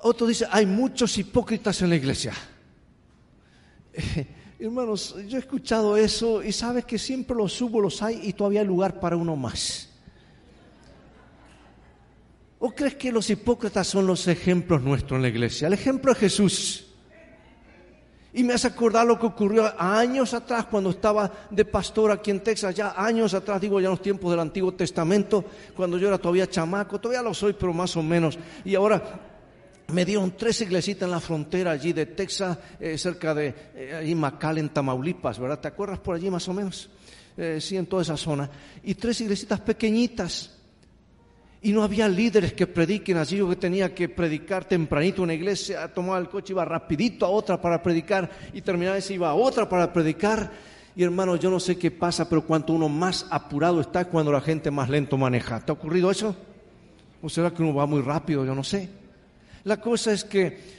Otro 0.00 0.26
dice, 0.26 0.46
hay 0.50 0.66
muchos 0.66 1.16
hipócritas 1.16 1.80
en 1.80 1.88
la 1.88 1.96
iglesia. 1.96 2.34
hermanos, 4.58 5.16
yo 5.26 5.38
he 5.38 5.40
escuchado 5.40 5.96
eso 5.96 6.42
y 6.42 6.52
sabes 6.52 6.84
que 6.84 6.98
siempre 6.98 7.34
los 7.34 7.52
subo, 7.52 7.80
los 7.80 8.02
hay 8.02 8.20
y 8.24 8.34
todavía 8.34 8.60
hay 8.60 8.66
lugar 8.66 9.00
para 9.00 9.16
uno 9.16 9.36
más. 9.36 9.88
¿O 12.60 12.72
crees 12.72 12.96
que 12.96 13.12
los 13.12 13.30
hipócritas 13.30 13.86
son 13.86 14.06
los 14.06 14.26
ejemplos 14.26 14.82
nuestros 14.82 15.16
en 15.16 15.22
la 15.22 15.28
iglesia? 15.28 15.68
El 15.68 15.74
ejemplo 15.74 16.10
es 16.12 16.18
Jesús. 16.18 16.84
Y 18.32 18.44
me 18.44 18.52
hace 18.52 18.66
acordar 18.66 19.06
lo 19.06 19.18
que 19.18 19.26
ocurrió 19.26 19.72
años 19.80 20.34
atrás 20.34 20.66
cuando 20.66 20.90
estaba 20.90 21.32
de 21.50 21.64
pastor 21.64 22.10
aquí 22.10 22.30
en 22.30 22.40
Texas, 22.40 22.74
ya 22.74 22.94
años 22.96 23.32
atrás, 23.32 23.60
digo 23.60 23.80
ya 23.80 23.86
en 23.86 23.92
los 23.92 24.02
tiempos 24.02 24.30
del 24.30 24.40
Antiguo 24.40 24.74
Testamento, 24.74 25.44
cuando 25.74 25.98
yo 25.98 26.08
era 26.08 26.18
todavía 26.18 26.48
chamaco, 26.48 27.00
todavía 27.00 27.22
lo 27.22 27.32
soy, 27.32 27.54
pero 27.54 27.72
más 27.72 27.96
o 27.96 28.02
menos. 28.02 28.38
Y 28.64 28.74
ahora 28.74 29.20
me 29.92 30.04
dieron 30.04 30.36
tres 30.36 30.60
iglesitas 30.60 31.06
en 31.06 31.12
la 31.12 31.20
frontera 31.20 31.70
allí 31.70 31.92
de 31.92 32.06
Texas, 32.06 32.58
eh, 32.78 32.98
cerca 32.98 33.34
de 33.34 33.54
eh, 33.74 33.94
allí 33.98 34.14
McAllen, 34.14 34.68
Tamaulipas, 34.68 35.38
¿verdad? 35.38 35.60
¿Te 35.60 35.68
acuerdas 35.68 35.98
por 35.98 36.16
allí 36.16 36.28
más 36.28 36.46
o 36.48 36.52
menos? 36.52 36.90
Eh, 37.36 37.58
sí, 37.60 37.76
en 37.76 37.86
toda 37.86 38.02
esa 38.02 38.16
zona. 38.16 38.50
Y 38.82 38.94
tres 38.94 39.20
iglesitas 39.22 39.60
pequeñitas. 39.60 40.57
Y 41.60 41.72
no 41.72 41.82
había 41.82 42.08
líderes 42.08 42.52
que 42.52 42.68
prediquen 42.68 43.16
allí, 43.16 43.38
yo 43.38 43.48
que 43.48 43.56
tenía 43.56 43.92
que 43.92 44.08
predicar 44.08 44.64
tempranito 44.64 45.22
una 45.22 45.34
iglesia, 45.34 45.92
tomaba 45.92 46.18
el 46.18 46.28
coche, 46.28 46.52
iba 46.52 46.64
rapidito 46.64 47.26
a 47.26 47.30
otra 47.30 47.60
para 47.60 47.82
predicar 47.82 48.30
y 48.52 48.62
terminaba 48.62 48.96
ese 48.96 49.14
iba 49.14 49.28
a 49.28 49.34
otra 49.34 49.68
para 49.68 49.92
predicar. 49.92 50.52
Y 50.94 51.02
hermano, 51.02 51.36
yo 51.36 51.50
no 51.50 51.58
sé 51.58 51.76
qué 51.76 51.90
pasa, 51.90 52.28
pero 52.28 52.44
cuanto 52.44 52.72
uno 52.72 52.88
más 52.88 53.26
apurado 53.30 53.80
está, 53.80 54.04
cuando 54.04 54.30
la 54.30 54.40
gente 54.40 54.70
más 54.70 54.88
lento 54.88 55.16
maneja. 55.16 55.60
¿Te 55.60 55.72
ha 55.72 55.74
ocurrido 55.74 56.10
eso? 56.10 56.36
¿O 57.22 57.28
será 57.28 57.52
que 57.52 57.62
uno 57.62 57.74
va 57.74 57.86
muy 57.86 58.02
rápido? 58.02 58.44
Yo 58.44 58.54
no 58.54 58.62
sé. 58.62 58.88
La 59.64 59.78
cosa 59.78 60.12
es 60.12 60.24
que 60.24 60.77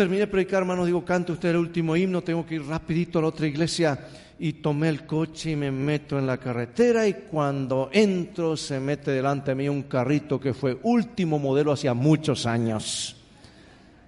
terminé 0.00 0.20
de 0.20 0.28
predicar, 0.28 0.62
hermano, 0.62 0.86
digo, 0.86 1.04
cante 1.04 1.32
usted 1.32 1.50
el 1.50 1.58
último 1.58 1.94
himno, 1.94 2.22
tengo 2.22 2.46
que 2.46 2.54
ir 2.54 2.64
rapidito 2.64 3.18
a 3.18 3.22
la 3.22 3.28
otra 3.28 3.46
iglesia 3.46 4.00
y 4.38 4.54
tomé 4.54 4.88
el 4.88 5.04
coche 5.04 5.50
y 5.50 5.56
me 5.56 5.70
meto 5.70 6.18
en 6.18 6.26
la 6.26 6.38
carretera 6.38 7.06
y 7.06 7.12
cuando 7.12 7.90
entro 7.92 8.56
se 8.56 8.80
mete 8.80 9.10
delante 9.10 9.50
de 9.50 9.56
mí 9.56 9.68
un 9.68 9.82
carrito 9.82 10.40
que 10.40 10.54
fue 10.54 10.78
último 10.84 11.38
modelo 11.38 11.72
hacía 11.72 11.92
muchos 11.92 12.46
años. 12.46 13.14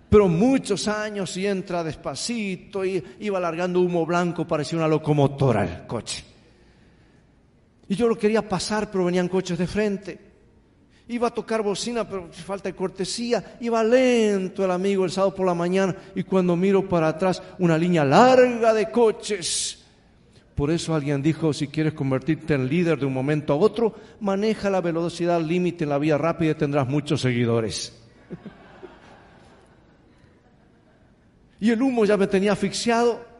Pero 0.09 0.29
muchos 0.29 0.89
años 0.89 1.37
y 1.37 1.47
entra 1.47 1.85
despacito 1.85 2.87
y 2.87 3.05
iba 3.21 3.39
largando 3.39 3.83
humo 3.83 4.07
blanco, 4.07 4.47
parecía 4.47 4.79
una 4.79 4.89
locomotora 4.89 5.63
el 5.63 5.87
coche. 5.87 6.25
Y 7.87 7.95
yo 7.97 8.09
lo 8.09 8.17
quería 8.17 8.49
pasar, 8.49 8.91
pero 8.91 9.05
venían 9.05 9.29
coches 9.29 9.59
de 9.59 9.67
frente. 9.67 10.32
Iba 11.09 11.29
a 11.29 11.35
tocar 11.35 11.63
bocina, 11.63 12.09
pero 12.09 12.29
falta 12.33 12.69
de 12.69 12.75
cortesía. 12.75 13.57
Iba 13.61 13.83
lento 13.85 14.65
el 14.65 14.71
amigo 14.71 15.05
el 15.05 15.11
sábado 15.11 15.35
por 15.35 15.47
la 15.47 15.55
mañana 15.55 15.95
y 16.15 16.23
cuando 16.23 16.57
miro 16.57 16.89
para 16.89 17.09
atrás 17.09 17.43
una 17.59 17.77
línea 17.77 18.05
larga 18.05 18.73
de 18.73 18.91
coches 18.91 19.83
por 20.55 20.71
eso 20.71 20.95
alguien 20.95 21.23
dijo, 21.23 21.53
si 21.53 21.69
quieres 21.69 21.95
convertirte 21.95 22.55
en 22.55 22.69
líder 22.69 22.99
de 22.99 23.07
un 23.07 23.13
momento 23.13 23.53
a 23.53 23.57
otro, 23.57 23.95
maneja 24.21 24.69
la 24.69 24.81
velocidad 24.81 25.41
límite 25.41 25.85
en 25.85 25.91
la 25.91 25.99
vía 25.99 26.19
rápida 26.19 26.51
y 26.53 26.55
tendrás 26.55 26.87
muchos 26.87 27.23
seguidores. 27.23 27.99
y 31.61 31.71
el 31.71 31.81
humo 31.81 32.05
ya 32.05 32.17
me 32.17 32.27
tenía 32.27 32.53
asfixiado. 32.53 33.32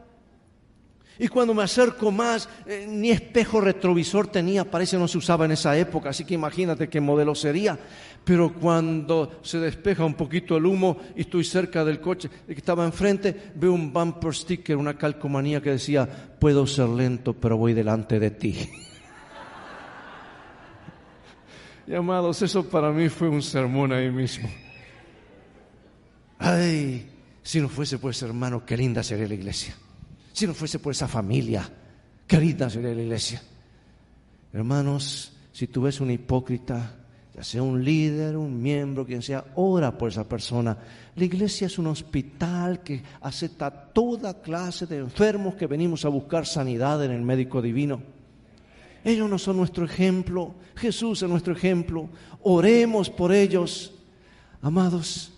Y 1.19 1.27
cuando 1.27 1.53
me 1.53 1.61
acerco 1.61 2.11
más, 2.11 2.49
eh, 2.65 2.87
ni 2.89 3.11
espejo 3.11 3.61
retrovisor 3.61 4.27
tenía, 4.27 4.69
parece 4.69 4.97
no 4.97 5.07
se 5.07 5.19
usaba 5.19 5.45
en 5.45 5.51
esa 5.51 5.77
época, 5.77 6.09
así 6.09 6.25
que 6.25 6.33
imagínate 6.33 6.89
qué 6.89 6.99
modelo 6.99 7.35
sería. 7.35 7.77
Pero 8.23 8.53
cuando 8.53 9.39
se 9.43 9.59
despeja 9.59 10.05
un 10.05 10.15
poquito 10.15 10.57
el 10.57 10.65
humo 10.65 10.97
y 11.15 11.21
estoy 11.21 11.43
cerca 11.43 11.85
del 11.85 11.99
coche 11.99 12.29
que 12.47 12.53
estaba 12.53 12.85
enfrente, 12.85 13.51
veo 13.55 13.73
un 13.73 13.93
bumper 13.93 14.33
sticker, 14.33 14.75
una 14.75 14.97
calcomanía 14.97 15.61
que 15.61 15.69
decía, 15.71 16.09
puedo 16.39 16.65
ser 16.65 16.89
lento, 16.89 17.33
pero 17.33 17.57
voy 17.57 17.73
delante 17.73 18.19
de 18.19 18.31
ti. 18.31 18.57
y 21.87 21.93
amados, 21.93 22.41
eso 22.41 22.67
para 22.67 22.91
mí 22.91 23.07
fue 23.09 23.29
un 23.29 23.43
sermón 23.43 23.93
ahí 23.93 24.09
mismo. 24.09 24.49
Ay, 26.39 27.07
si 27.43 27.61
no 27.61 27.69
fuese 27.69 27.99
por 27.99 28.09
ese 28.11 28.25
hermano, 28.25 28.65
qué 28.65 28.75
linda 28.75 29.03
sería 29.03 29.27
la 29.27 29.35
iglesia. 29.35 29.75
Si 30.33 30.47
no 30.47 30.53
fuese 30.53 30.79
por 30.79 30.91
esa 30.91 31.07
familia, 31.07 31.69
qué 32.27 32.39
linda 32.39 32.67
la 32.67 32.89
iglesia. 32.89 33.41
Hermanos, 34.51 35.31
si 35.51 35.67
tú 35.67 35.83
ves 35.83 36.01
un 36.01 36.09
hipócrita, 36.09 36.95
ya 37.35 37.43
sea 37.43 37.61
un 37.61 37.83
líder, 37.83 38.35
un 38.35 38.61
miembro, 38.61 39.05
quien 39.05 39.21
sea, 39.21 39.45
ora 39.55 39.95
por 39.95 40.09
esa 40.09 40.27
persona. 40.27 40.77
La 41.15 41.23
iglesia 41.23 41.67
es 41.67 41.77
un 41.77 41.87
hospital 41.87 42.81
que 42.81 43.03
acepta 43.21 43.71
toda 43.71 44.41
clase 44.41 44.87
de 44.87 44.97
enfermos 44.97 45.55
que 45.55 45.67
venimos 45.67 46.03
a 46.03 46.09
buscar 46.09 46.47
sanidad 46.47 47.03
en 47.05 47.11
el 47.11 47.21
médico 47.21 47.61
divino. 47.61 48.01
Ellos 49.03 49.29
no 49.29 49.37
son 49.37 49.57
nuestro 49.57 49.85
ejemplo, 49.85 50.55
Jesús 50.75 51.21
es 51.21 51.29
nuestro 51.29 51.53
ejemplo. 51.53 52.09
Oremos 52.41 53.09
por 53.09 53.33
ellos. 53.33 53.93
Amados, 54.61 55.31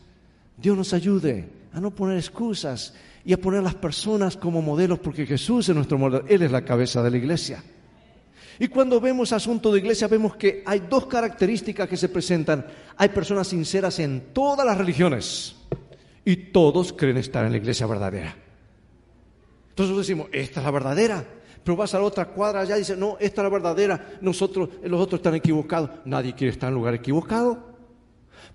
Dios 0.57 0.77
nos 0.77 0.93
ayude 0.93 1.49
a 1.73 1.81
no 1.81 1.93
poner 1.93 2.17
excusas 2.17 2.93
y 3.25 3.33
a 3.33 3.37
poner 3.37 3.63
las 3.63 3.75
personas 3.75 4.37
como 4.37 4.61
modelos, 4.61 4.99
porque 4.99 5.25
Jesús 5.25 5.67
es 5.67 5.75
nuestro 5.75 5.97
modelo, 5.97 6.25
Él 6.27 6.43
es 6.43 6.51
la 6.51 6.63
cabeza 6.63 7.01
de 7.01 7.09
la 7.09 7.17
iglesia. 7.17 7.63
Y 8.59 8.67
cuando 8.67 9.01
vemos 9.01 9.33
asunto 9.33 9.71
de 9.71 9.79
iglesia, 9.79 10.07
vemos 10.07 10.35
que 10.35 10.63
hay 10.65 10.83
dos 10.89 11.07
características 11.07 11.89
que 11.89 11.97
se 11.97 12.07
presentan. 12.07 12.65
Hay 12.95 13.09
personas 13.09 13.47
sinceras 13.47 13.99
en 13.99 14.27
todas 14.31 14.65
las 14.65 14.77
religiones 14.77 15.55
y 16.23 16.37
todos 16.37 16.93
creen 16.93 17.17
estar 17.17 17.45
en 17.45 17.51
la 17.51 17.57
iglesia 17.57 17.85
verdadera. 17.85 18.35
Entonces 19.69 19.97
decimos, 19.97 20.27
esta 20.31 20.61
es 20.61 20.65
la 20.65 20.71
verdadera. 20.71 21.25
Pero 21.63 21.75
vas 21.75 21.93
a 21.95 21.97
la 21.97 22.05
otra 22.05 22.25
cuadra 22.27 22.61
allá 22.61 22.77
y 22.77 22.79
dices, 22.79 22.97
no, 22.97 23.17
esta 23.19 23.41
es 23.41 23.43
la 23.43 23.49
verdadera. 23.49 24.17
Nosotros, 24.21 24.69
los 24.83 25.01
otros 25.01 25.19
están 25.19 25.35
equivocados. 25.35 25.89
Nadie 26.05 26.33
quiere 26.33 26.53
estar 26.53 26.69
en 26.69 26.75
lugar 26.75 26.93
equivocado. 26.93 27.74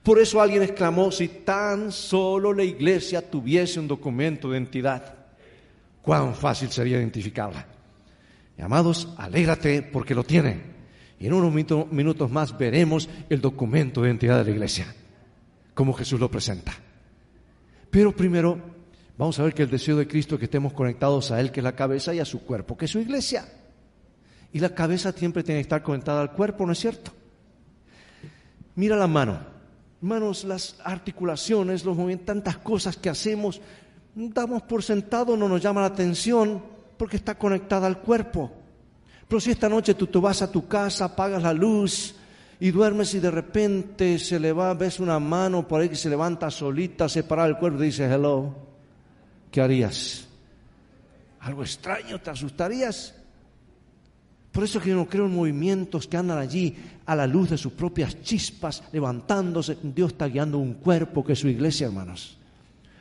Por 0.03 0.19
eso 0.19 0.41
alguien 0.41 0.63
exclamó, 0.63 1.11
si 1.13 1.29
tan 1.29 1.93
solo 1.93 2.53
la 2.53 2.65
iglesia 2.65 3.29
tuviese 3.29 3.81
un 3.81 3.89
documento 3.89 4.51
de 4.51 4.59
identidad, 4.59 5.15
cuán 6.03 6.35
fácil 6.35 6.71
sería 6.71 6.99
identificarla 6.99 7.67
amados, 8.63 9.09
alégrate 9.17 9.83
porque 9.83 10.15
lo 10.15 10.25
tiene. 10.25 10.71
Y 11.19 11.27
en 11.27 11.35
unos 11.35 11.53
minutos 11.53 12.31
más 12.31 12.57
veremos 12.57 13.09
el 13.29 13.41
documento 13.41 14.03
de 14.03 14.09
identidad 14.09 14.39
de 14.39 14.45
la 14.45 14.51
iglesia, 14.51 14.95
como 15.75 15.93
Jesús 15.93 16.19
lo 16.19 16.31
presenta. 16.31 16.73
Pero 17.91 18.15
primero 18.15 18.59
vamos 19.19 19.39
a 19.39 19.43
ver 19.43 19.53
que 19.53 19.63
el 19.63 19.71
deseo 19.71 19.97
de 19.97 20.09
Cristo 20.09 20.37
es 20.37 20.39
que 20.39 20.45
estemos 20.47 20.73
conectados 20.73 21.31
a 21.31 21.41
Él, 21.41 21.51
que 21.51 21.61
es 21.61 21.65
la 21.65 21.77
cabeza, 21.77 22.15
y 22.15 22.21
a 22.21 22.25
su 22.25 22.43
cuerpo, 22.45 22.77
que 22.77 22.87
es 22.87 22.91
su 22.91 23.01
iglesia. 23.01 23.47
Y 24.53 24.61
la 24.61 24.75
cabeza 24.75 25.13
siempre 25.13 25.43
tiene 25.43 25.59
que 25.59 25.63
estar 25.63 25.83
conectada 25.83 26.23
al 26.23 26.33
cuerpo, 26.33 26.65
¿no 26.65 26.73
es 26.73 26.79
cierto? 26.79 27.13
Mira 28.77 28.97
la 28.97 29.07
mano. 29.07 29.50
Manos, 30.03 30.45
las 30.45 30.77
articulaciones, 30.83 31.85
los 31.85 31.97
movimientos, 31.97 32.27
tantas 32.27 32.57
cosas 32.59 32.97
que 32.97 33.11
hacemos, 33.11 33.61
damos 34.15 34.63
por 34.63 34.83
sentado, 34.83 35.37
no 35.37 35.49
nos 35.49 35.61
llama 35.61 35.83
la 35.83 35.89
atención 35.89 36.63
porque 36.97 37.17
está 37.17 37.37
conectada 37.37 37.87
al 37.87 38.01
cuerpo. 38.01 38.51
Pero 39.29 39.41
si 39.41 39.51
esta 39.51 39.69
noche 39.69 39.95
tú, 39.95 40.07
tú 40.07 40.21
vas 40.21 40.43
a 40.43 40.51
tu 40.51 40.67
casa, 40.67 41.05
apagas 41.05 41.43
la 41.43 41.53
luz 41.53 42.15
y 42.59 42.71
duermes 42.71 43.15
y 43.15 43.21
de 43.21 43.31
repente 43.31 44.19
se 44.19 44.41
le 44.41 44.53
va, 44.53 44.75
ves 44.75 45.01
una 45.01 45.19
mano 45.19 45.67
por 45.69 45.81
ahí 45.81 45.89
que 45.89 45.97
se 45.97 46.11
levanta 46.11 46.51
solita, 46.51 47.09
separada 47.09 47.49
del 47.49 47.59
cuerpo 47.59 47.83
y 47.83 47.87
dice, 47.87 48.05
hello, 48.05 48.55
¿qué 49.51 49.61
harías? 49.61 50.27
Algo 51.41 51.63
extraño, 51.63 52.21
te 52.21 52.31
asustarías. 52.31 53.15
Por 54.53 54.65
eso 54.65 54.81
que 54.81 54.91
yo 54.91 54.97
no 54.97 55.09
creo 55.09 55.27
en 55.27 55.35
movimientos 55.35 56.07
que 56.07 56.17
andan 56.17 56.39
allí 56.39 56.77
a 57.07 57.15
la 57.15 57.27
luz 57.27 57.51
de 57.51 57.59
sus 57.59 57.73
propias 57.73 58.21
chispas, 58.23 58.83
levantándose. 58.93 59.77
Dios 59.83 60.13
está 60.13 60.27
guiando 60.27 60.59
un 60.59 60.75
cuerpo 60.75 61.25
que 61.25 61.35
es 61.35 61.39
su 61.39 61.49
iglesia, 61.49 61.87
hermanos 61.87 62.41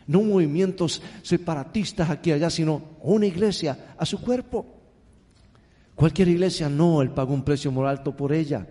no 0.09 0.23
movimientos 0.23 1.03
separatistas 1.21 2.09
aquí 2.09 2.31
y 2.31 2.33
allá, 2.33 2.49
sino 2.49 2.81
una 3.03 3.27
iglesia 3.27 3.93
a 3.95 4.07
su 4.07 4.19
cuerpo. 4.19 4.65
Cualquier 5.93 6.29
iglesia 6.29 6.67
no, 6.67 7.03
Él 7.03 7.11
pagó 7.11 7.31
un 7.31 7.43
precio 7.43 7.71
muy 7.71 7.85
alto 7.85 8.17
por 8.17 8.33
ella. 8.33 8.67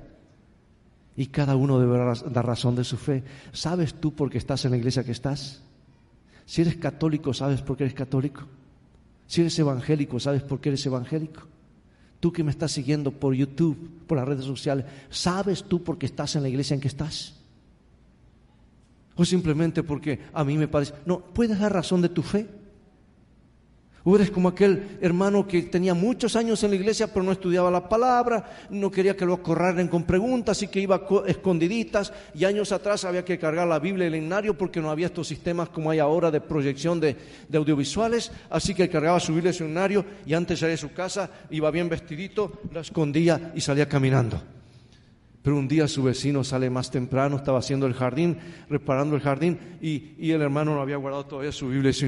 Y 1.15 1.27
cada 1.27 1.55
uno 1.55 1.79
debe 1.79 1.97
dar 1.97 2.45
razón 2.45 2.75
de 2.75 2.83
su 2.83 2.97
fe. 2.97 3.23
¿Sabes 3.53 3.95
tú 3.95 4.17
por 4.17 4.31
qué 4.31 4.39
estás 4.39 4.65
en 4.65 4.73
la 4.73 4.79
iglesia 4.79 5.05
que 5.05 5.13
estás? 5.13 5.63
Si 6.45 6.63
eres 6.63 6.75
católico, 6.75 7.33
¿sabes 7.33 7.63
por 7.63 7.77
qué 7.77 7.85
eres 7.85 7.95
católico? 7.95 8.43
Si 9.29 9.41
eres 9.41 9.57
evangélico, 9.61 10.19
¿sabes 10.19 10.43
por 10.43 10.61
qué 10.61 10.71
eres 10.71 10.85
evangélico? 10.87 11.43
Tú 12.21 12.33
que 12.33 12.43
me 12.43 12.51
estás 12.51 12.73
siguiendo 12.73 13.13
por 13.13 13.35
YouTube, 13.35 13.77
por 14.07 14.19
las 14.19 14.27
redes 14.27 14.45
sociales, 14.45 14.85
¿sabes 15.11 15.65
tú 15.65 15.83
por 15.83 15.99
qué 15.99 16.07
estás 16.07 16.35
en 16.37 16.43
la 16.43 16.49
iglesia 16.49 16.75
en 16.75 16.81
que 16.81 16.89
estás? 16.89 17.39
o 19.19 19.25
simplemente 19.25 19.83
porque 19.83 20.21
a 20.33 20.45
mí 20.45 20.57
me 20.57 20.69
parece. 20.69 20.95
No, 21.05 21.19
puedes 21.19 21.59
dar 21.59 21.73
razón 21.73 22.01
de 22.01 22.09
tu 22.09 22.23
fe. 22.23 22.47
Eres 24.15 24.31
como 24.31 24.49
aquel 24.49 24.99
hermano 25.00 25.47
que 25.47 25.62
tenía 25.62 25.95
muchos 25.95 26.37
años 26.37 26.62
en 26.62 26.71
la 26.71 26.77
iglesia 26.77 27.12
pero 27.12 27.25
no 27.25 27.33
estudiaba 27.33 27.71
la 27.71 27.88
palabra, 27.88 28.67
no 28.71 28.91
quería 28.91 29.17
que 29.17 29.27
lo 29.27 29.35
acorralen 29.35 29.88
con 29.88 30.05
preguntas 30.05 30.62
y 30.62 30.69
que 30.69 30.81
iba 30.81 31.03
escondiditas 31.27 32.12
y 32.35 32.45
años 32.45 32.73
atrás 32.73 33.05
había 33.05 33.25
que 33.25 33.38
cargar 33.38 33.67
la 33.67 33.79
Biblia 33.79 34.05
y 34.05 34.09
el 34.09 34.17
himnario 34.17 34.57
porque 34.57 34.81
no 34.81 34.91
había 34.91 35.07
estos 35.07 35.29
sistemas 35.29 35.69
como 35.69 35.91
hay 35.91 35.99
ahora 35.99 36.31
de 36.31 36.41
proyección 36.41 37.00
de, 37.00 37.17
audiovisuales, 37.53 38.31
así 38.50 38.75
que 38.75 38.88
cargaba 38.88 39.21
su 39.21 39.35
Biblia 39.35 39.50
y 39.50 39.55
su 39.55 39.65
himnario 39.65 40.05
y 40.27 40.35
antes 40.35 40.59
salía 40.59 40.73
de 40.73 40.79
su 40.79 40.93
casa, 40.93 41.31
iba 41.50 41.71
bien 41.71 41.88
vestidito, 41.88 42.61
la 42.73 42.81
escondía 42.81 43.53
y 43.55 43.61
salía 43.61 43.88
caminando. 43.88 44.58
Pero 45.49 45.57
un 45.57 45.67
día 45.67 45.88
su 45.88 46.02
vecino 46.02 46.45
sale 46.45 46.69
más 46.69 46.90
temprano, 46.90 47.37
estaba 47.37 47.61
haciendo 47.61 47.87
el 47.87 47.95
jardín, 47.95 48.37
reparando 48.69 49.17
el 49.17 49.23
jardín, 49.23 49.59
y, 49.81 50.31
el 50.31 50.43
hermano 50.43 50.75
no 50.75 50.83
había 50.83 50.99
guardado 50.99 51.25
todavía 51.25 51.52
su 51.52 51.69
Biblia 51.71 51.88
y 51.88 51.95
su. 51.95 52.07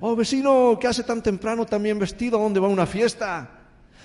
Oh, 0.00 0.14
vecino, 0.14 0.76
¿qué 0.78 0.86
hace 0.86 1.02
tan 1.02 1.22
temprano 1.22 1.64
también 1.64 1.98
vestido? 1.98 2.38
¿A 2.38 2.42
dónde 2.42 2.60
va 2.60 2.68
una 2.68 2.84
fiesta? 2.84 3.48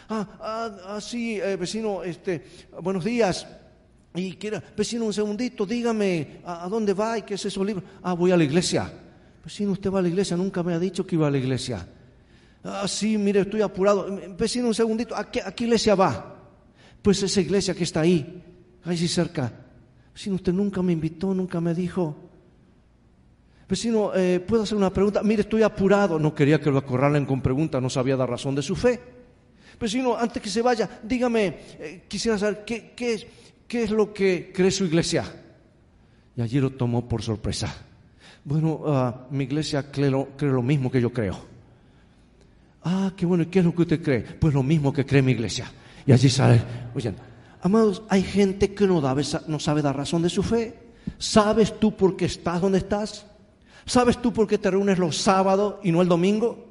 Ah, 0.07 0.25
ah, 0.39 0.77
ah 0.87 1.01
sí, 1.01 1.37
eh, 1.37 1.57
vecino, 1.57 2.01
este, 2.01 2.45
buenos 2.81 3.03
días. 3.03 3.45
Y 4.15 4.37
quiera, 4.37 4.63
vecino, 4.77 5.03
un 5.03 5.11
segundito, 5.11 5.65
dígame, 5.65 6.39
¿a, 6.45 6.69
dónde 6.69 6.93
va 6.93 7.17
y 7.17 7.23
qué 7.23 7.33
es 7.33 7.43
eso 7.43 7.65
libro? 7.65 7.83
Ah, 8.01 8.13
voy 8.13 8.31
a 8.31 8.37
la 8.37 8.45
iglesia. 8.45 8.89
Vecino, 9.43 9.73
usted 9.73 9.91
va 9.91 9.99
a 9.99 10.01
la 10.01 10.07
iglesia, 10.07 10.37
nunca 10.37 10.63
me 10.63 10.73
ha 10.73 10.79
dicho 10.79 11.05
que 11.05 11.15
iba 11.15 11.27
a 11.27 11.31
la 11.31 11.39
iglesia. 11.39 11.85
Ah, 12.63 12.87
sí, 12.87 13.17
mire, 13.17 13.41
estoy 13.41 13.63
apurado. 13.63 14.07
Vecino, 14.37 14.67
un 14.69 14.73
segundito, 14.73 15.13
¿a 15.13 15.29
qué, 15.29 15.41
a 15.41 15.51
qué 15.51 15.65
iglesia 15.65 15.93
va? 15.93 16.37
Pues 17.01 17.21
esa 17.21 17.41
iglesia 17.41 17.73
que 17.73 17.83
está 17.83 17.99
ahí 17.99 18.45
ahí 18.85 18.97
cerca. 19.07 19.51
Vecino, 20.13 20.35
usted 20.35 20.53
nunca 20.53 20.81
me 20.81 20.93
invitó, 20.93 21.33
nunca 21.33 21.61
me 21.61 21.73
dijo. 21.73 22.15
Vecino, 23.67 24.11
eh, 24.13 24.39
¿puedo 24.45 24.63
hacer 24.63 24.77
una 24.77 24.91
pregunta? 24.91 25.23
Mire, 25.23 25.43
estoy 25.43 25.63
apurado. 25.63 26.19
No 26.19 26.35
quería 26.35 26.59
que 26.59 26.69
lo 26.69 26.77
acorralen 26.77 27.25
con 27.25 27.41
preguntas, 27.41 27.81
no 27.81 27.89
sabía 27.89 28.17
dar 28.17 28.29
razón 28.29 28.53
de 28.53 28.61
su 28.61 28.75
fe. 28.75 28.99
Vecino, 29.79 30.17
antes 30.17 30.41
que 30.41 30.49
se 30.49 30.61
vaya, 30.61 30.89
dígame, 31.01 31.57
eh, 31.79 32.03
quisiera 32.07 32.37
saber 32.37 32.63
¿qué, 32.65 32.93
es, 32.97 33.25
qué, 33.67 33.83
es, 33.83 33.89
lo 33.89 34.13
que 34.13 34.51
cree 34.53 34.69
su 34.69 34.85
iglesia. 34.85 35.23
Y 36.35 36.41
allí 36.41 36.59
lo 36.59 36.71
tomó 36.71 37.07
por 37.07 37.23
sorpresa. 37.23 37.73
Bueno, 38.43 38.81
ah, 38.85 39.27
mi 39.31 39.45
iglesia 39.45 39.89
cree 39.89 40.11
lo, 40.11 40.29
cree 40.35 40.51
lo, 40.51 40.61
mismo 40.61 40.91
que 40.91 41.01
yo 41.01 41.11
creo. 41.11 41.37
Ah, 42.83 43.13
qué 43.15 43.25
bueno, 43.25 43.43
¿y 43.43 43.47
qué 43.47 43.59
es 43.59 43.65
lo 43.65 43.73
que 43.73 43.81
usted 43.83 44.03
cree? 44.03 44.21
Pues 44.21 44.53
lo 44.53 44.63
mismo 44.63 44.91
que 44.91 45.05
cree 45.05 45.21
mi 45.21 45.31
iglesia. 45.31 45.71
Y 46.05 46.11
allí 46.11 46.29
sale, 46.29 46.61
oye, 46.93 47.13
Amados, 47.61 48.01
hay 48.09 48.23
gente 48.23 48.73
que 48.73 48.87
no, 48.87 49.01
sabe 49.59 49.81
dar 49.81 49.95
razón 49.95 50.23
de 50.23 50.29
su 50.29 50.41
fe. 50.41 50.79
¿Sabes 51.17 51.79
tú 51.79 51.95
por 51.95 52.17
qué 52.17 52.25
estás 52.25 52.59
donde 52.59 52.79
estás? 52.79 53.25
¿Sabes 53.85 54.19
tú 54.19 54.33
por 54.33 54.47
qué 54.47 54.57
te 54.57 54.71
reúnes 54.71 54.97
los 54.97 55.17
sábados 55.17 55.75
y 55.83 55.91
no 55.91 56.01
el 56.01 56.07
domingo? 56.07 56.67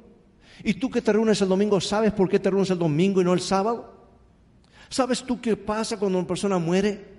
¿Y 0.63 0.73
tú 0.75 0.89
que 0.89 1.01
te 1.01 1.13
reúnes 1.13 1.41
el 1.41 1.49
domingo, 1.49 1.79
sabes 1.79 2.11
por 2.11 2.29
qué 2.29 2.39
te 2.39 2.49
reúnes 2.49 2.69
el 2.69 2.77
domingo 2.77 3.21
y 3.21 3.23
no 3.23 3.33
el 3.33 3.39
sábado? 3.39 3.93
¿Sabes 4.89 5.23
tú 5.23 5.39
qué 5.39 5.55
pasa 5.55 5.97
cuando 5.97 6.17
una 6.17 6.27
persona 6.27 6.59
muere? 6.59 7.09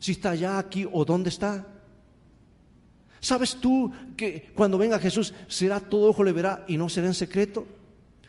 Si 0.00 0.12
está 0.12 0.30
allá, 0.30 0.58
aquí 0.58 0.86
o 0.90 1.04
dónde 1.04 1.28
está. 1.28 1.66
¿Sabes 3.20 3.56
tú 3.56 3.92
que 4.16 4.50
cuando 4.54 4.76
venga 4.76 4.98
Jesús 4.98 5.32
será 5.46 5.80
todo 5.80 6.10
ojo 6.10 6.24
le 6.24 6.32
verá 6.32 6.64
y 6.66 6.76
no 6.76 6.88
será 6.88 7.06
en 7.06 7.14
secreto? 7.14 7.64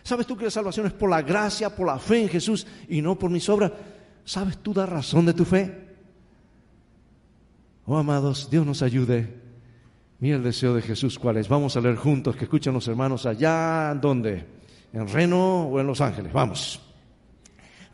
¿Sabes 0.03 0.27
tú 0.27 0.37
que 0.37 0.45
la 0.45 0.51
salvación 0.51 0.85
es 0.85 0.93
por 0.93 1.09
la 1.09 1.21
gracia, 1.21 1.75
por 1.75 1.87
la 1.87 1.99
fe 1.99 2.21
en 2.21 2.29
Jesús 2.29 2.65
y 2.87 3.01
no 3.01 3.17
por 3.17 3.29
mis 3.29 3.47
obras? 3.49 3.71
¿Sabes 4.29 4.59
tú 4.59 4.75
dar 4.75 4.91
razón 4.91 5.25
de 5.25 5.33
tu 5.33 5.43
fe? 5.43 5.75
Oh, 7.87 7.97
amados, 7.97 8.47
Dios 8.47 8.63
nos 8.63 8.83
ayude. 8.83 9.27
Mira 10.19 10.35
el 10.35 10.43
deseo 10.43 10.75
de 10.75 10.83
Jesús 10.83 11.17
cuál 11.17 11.37
es. 11.37 11.49
Vamos 11.49 11.75
a 11.75 11.81
leer 11.81 11.95
juntos, 11.95 12.35
que 12.35 12.43
escuchen 12.43 12.75
los 12.75 12.87
hermanos 12.87 13.25
allá, 13.25 13.91
¿dónde? 13.99 14.45
¿En 14.93 15.07
Reno 15.07 15.63
o 15.63 15.79
en 15.79 15.87
Los 15.87 15.99
Ángeles? 15.99 16.31
Vamos. 16.31 16.79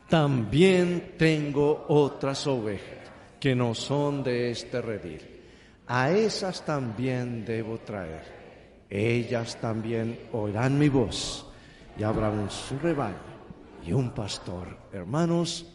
También 0.10 1.14
tengo 1.18 1.86
otras 1.88 2.46
ovejas 2.48 3.10
que 3.40 3.56
no 3.56 3.74
son 3.74 4.22
de 4.22 4.52
este 4.52 4.82
redil. 4.82 5.22
A 5.88 6.12
esas 6.12 6.66
también 6.66 7.46
debo 7.46 7.78
traer. 7.78 8.86
Ellas 8.90 9.58
también 9.62 10.20
oirán 10.34 10.78
mi 10.78 10.90
voz 10.90 11.48
y 11.98 12.04
habrán 12.04 12.52
su 12.52 12.78
rebaño 12.78 13.16
y 13.88 13.94
un 13.94 14.14
pastor. 14.14 14.78
Hermanos, 14.92 15.72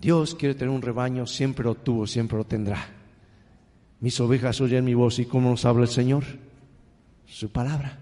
Dios 0.00 0.34
quiere 0.34 0.54
tener 0.54 0.74
un 0.74 0.82
rebaño, 0.82 1.26
siempre 1.26 1.64
lo 1.64 1.74
tuvo, 1.74 2.06
siempre 2.06 2.38
lo 2.38 2.44
tendrá. 2.44 2.86
Mis 4.00 4.18
ovejas 4.20 4.60
oyen 4.60 4.84
mi 4.84 4.94
voz 4.94 5.18
y 5.18 5.26
cómo 5.26 5.50
nos 5.50 5.64
habla 5.64 5.82
el 5.82 5.88
Señor. 5.88 6.24
Su 7.26 7.50
palabra. 7.50 7.98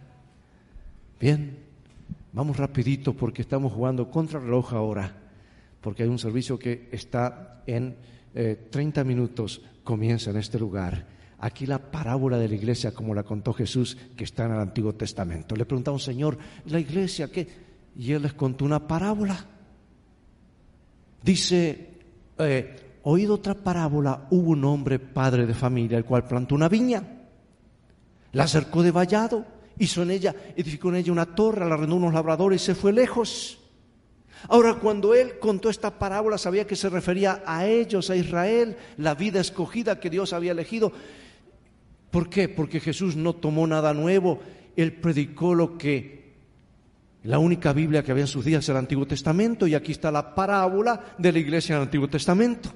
Bien, 1.21 1.59
vamos 2.33 2.57
rapidito 2.57 3.15
porque 3.15 3.43
estamos 3.43 3.73
jugando 3.73 4.11
contra 4.11 4.41
reloj 4.41 4.73
ahora, 4.73 5.15
porque 5.81 6.03
hay 6.03 6.09
un 6.09 6.19
servicio 6.19 6.59
que 6.59 6.89
está 6.91 7.63
en 7.67 7.97
30 8.33 9.01
eh, 9.01 9.05
minutos, 9.05 9.61
comienza 9.85 10.31
en 10.31 10.39
este 10.39 10.59
lugar. 10.59 11.07
Aquí 11.39 11.67
la 11.67 11.79
parábola 11.79 12.39
de 12.39 12.49
la 12.49 12.55
iglesia, 12.55 12.93
como 12.93 13.15
la 13.15 13.23
contó 13.23 13.53
Jesús, 13.53 13.97
que 14.17 14.25
está 14.25 14.47
en 14.47 14.53
el 14.53 14.61
Antiguo 14.61 14.95
Testamento. 14.95 15.57
Le 15.57 15.65
preguntamos, 15.65 16.03
Señor, 16.03 16.39
¿la 16.67 16.81
iglesia 16.81 17.31
qué? 17.31 17.47
Y 17.97 18.13
Él 18.13 18.23
les 18.23 18.35
contó 18.35 18.65
una 18.65 18.87
parábola. 18.87 19.47
Dice, 21.23 21.89
eh, 22.39 22.77
oído 23.03 23.35
otra 23.35 23.55
parábola, 23.55 24.27
hubo 24.31 24.51
un 24.51 24.65
hombre 24.65 24.99
padre 24.99 25.47
de 25.47 25.55
familia, 25.55 25.99
el 25.99 26.05
cual 26.05 26.25
plantó 26.25 26.55
una 26.55 26.69
viña, 26.69 27.03
la 28.33 28.45
acercó 28.45 28.83
de 28.83 28.91
vallado, 28.91 29.45
hizo 29.79 30.03
en 30.03 30.11
ella, 30.11 30.35
edificó 30.57 30.89
en 30.91 30.97
ella 30.97 31.13
una 31.13 31.35
torre, 31.35 31.69
la 31.69 31.75
arrendó 31.75 31.97
unos 31.97 32.15
labradores 32.15 32.63
y 32.63 32.67
se 32.67 32.75
fue 32.75 32.93
lejos. 32.93 33.59
Ahora, 34.49 34.75
cuando 34.75 35.15
él 35.15 35.39
contó 35.39 35.69
esta 35.69 35.99
parábola, 35.99 36.39
sabía 36.39 36.67
que 36.67 36.77
se 36.77 36.89
refería 36.89 37.43
a 37.45 37.67
ellos, 37.67 38.09
a 38.09 38.17
Israel, 38.17 38.77
la 38.97 39.15
vida 39.15 39.41
escogida 39.41 40.01
que 40.01 40.09
Dios 40.09 40.33
había 40.33 40.53
elegido. 40.53 40.93
¿Por 42.11 42.31
qué? 42.31 42.49
Porque 42.49 42.81
Jesús 42.81 43.17
no 43.17 43.35
tomó 43.35 43.67
nada 43.67 43.93
nuevo, 43.93 44.41
él 44.77 44.95
predicó 44.95 45.55
lo 45.55 45.77
que 45.77 46.20
la 47.25 47.39
única 47.39 47.73
Biblia 47.73 48.03
que 48.03 48.13
había 48.13 48.25
en 48.25 48.29
sus 48.29 48.45
días 48.45 48.67
era 48.69 48.79
el 48.79 48.85
Antiguo 48.85 49.07
Testamento 49.07 49.67
y 49.67 49.75
aquí 49.75 49.93
está 49.93 50.11
la 50.11 50.35
parábola 50.35 51.15
de 51.19 51.33
la 51.33 51.39
iglesia 51.39 51.75
en 51.75 51.83
el 51.83 51.87
Antiguo 51.87 52.09
Testamento. 52.09 52.71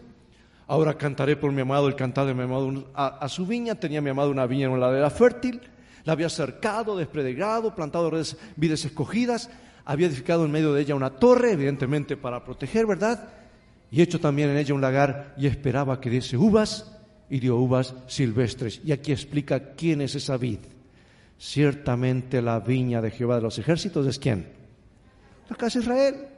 Ahora 0.67 0.97
cantaré 0.97 1.37
por 1.37 1.51
mi 1.53 1.63
amado 1.63 1.89
el 1.89 1.97
cantar 1.97 2.27
de 2.27 2.35
mi 2.35 2.43
amado 2.43 2.91
a, 2.95 3.29
su 3.29 3.47
viña. 3.47 3.75
Tenía 3.75 4.01
mi 4.01 4.11
amado 4.11 4.31
una 4.31 4.47
viña 4.47 4.67
en 4.67 4.73
una 4.73 4.87
ladera 4.87 5.11
fértil. 5.11 5.61
La 6.05 6.13
había 6.13 6.29
cercado, 6.29 6.97
despredegado, 6.97 7.75
plantado 7.75 8.11
vides 8.57 8.85
escogidas. 8.85 9.51
Había 9.87 10.07
edificado 10.07 10.45
en 10.45 10.51
medio 10.51 10.73
de 10.73 10.83
ella 10.83 10.95
una 10.95 11.11
torre, 11.11 11.53
evidentemente 11.53 12.17
para 12.17 12.45
proteger, 12.45 12.87
¿verdad? 12.87 13.29
Y 13.91 14.03
hecho 14.03 14.21
también 14.21 14.51
en 14.51 14.57
ella 14.57 14.75
un 14.75 14.81
lagar 14.81 15.35
y 15.39 15.47
esperaba 15.47 16.01
que 16.01 16.11
diese 16.11 16.37
uvas 16.37 16.91
y 17.31 17.41
dio 17.41 17.57
uvas 17.57 17.95
silvestres. 18.07 18.81
Y 18.85 18.93
aquí 18.93 19.13
explica 19.13 19.75
quién 19.75 20.01
es 20.01 20.15
esa 20.15 20.37
vid. 20.37 20.59
Ciertamente 21.39 22.41
la 22.41 22.61
viña 22.61 23.01
de 23.01 23.11
Jehová 23.11 23.37
de 23.37 23.43
los 23.43 23.59
ejércitos 23.59 24.07
es 24.07 24.19
quién? 24.19 24.49
La 25.49 25.57
casa 25.57 25.79
de 25.79 25.85
Israel. 25.85 26.29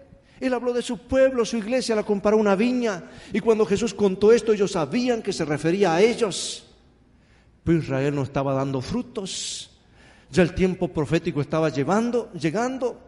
Él 0.40 0.52
habló 0.52 0.72
de 0.72 0.82
su 0.82 0.98
pueblo, 0.98 1.44
su 1.44 1.56
iglesia, 1.56 1.94
la 1.94 2.02
comparó 2.02 2.36
a 2.36 2.40
una 2.40 2.56
viña. 2.56 3.04
Y 3.32 3.40
cuando 3.40 3.64
Jesús 3.64 3.94
contó 3.94 4.32
esto, 4.32 4.52
ellos 4.52 4.72
sabían 4.72 5.22
que 5.22 5.32
se 5.32 5.44
refería 5.44 5.94
a 5.94 6.02
ellos. 6.02 6.66
Pero 7.64 7.78
Israel 7.78 8.14
no 8.14 8.22
estaba 8.22 8.52
dando 8.52 8.80
frutos. 8.80 9.70
Ya 10.30 10.42
el 10.42 10.54
tiempo 10.54 10.88
profético 10.88 11.40
estaba 11.40 11.68
llevando, 11.70 12.30
llegando. 12.32 13.00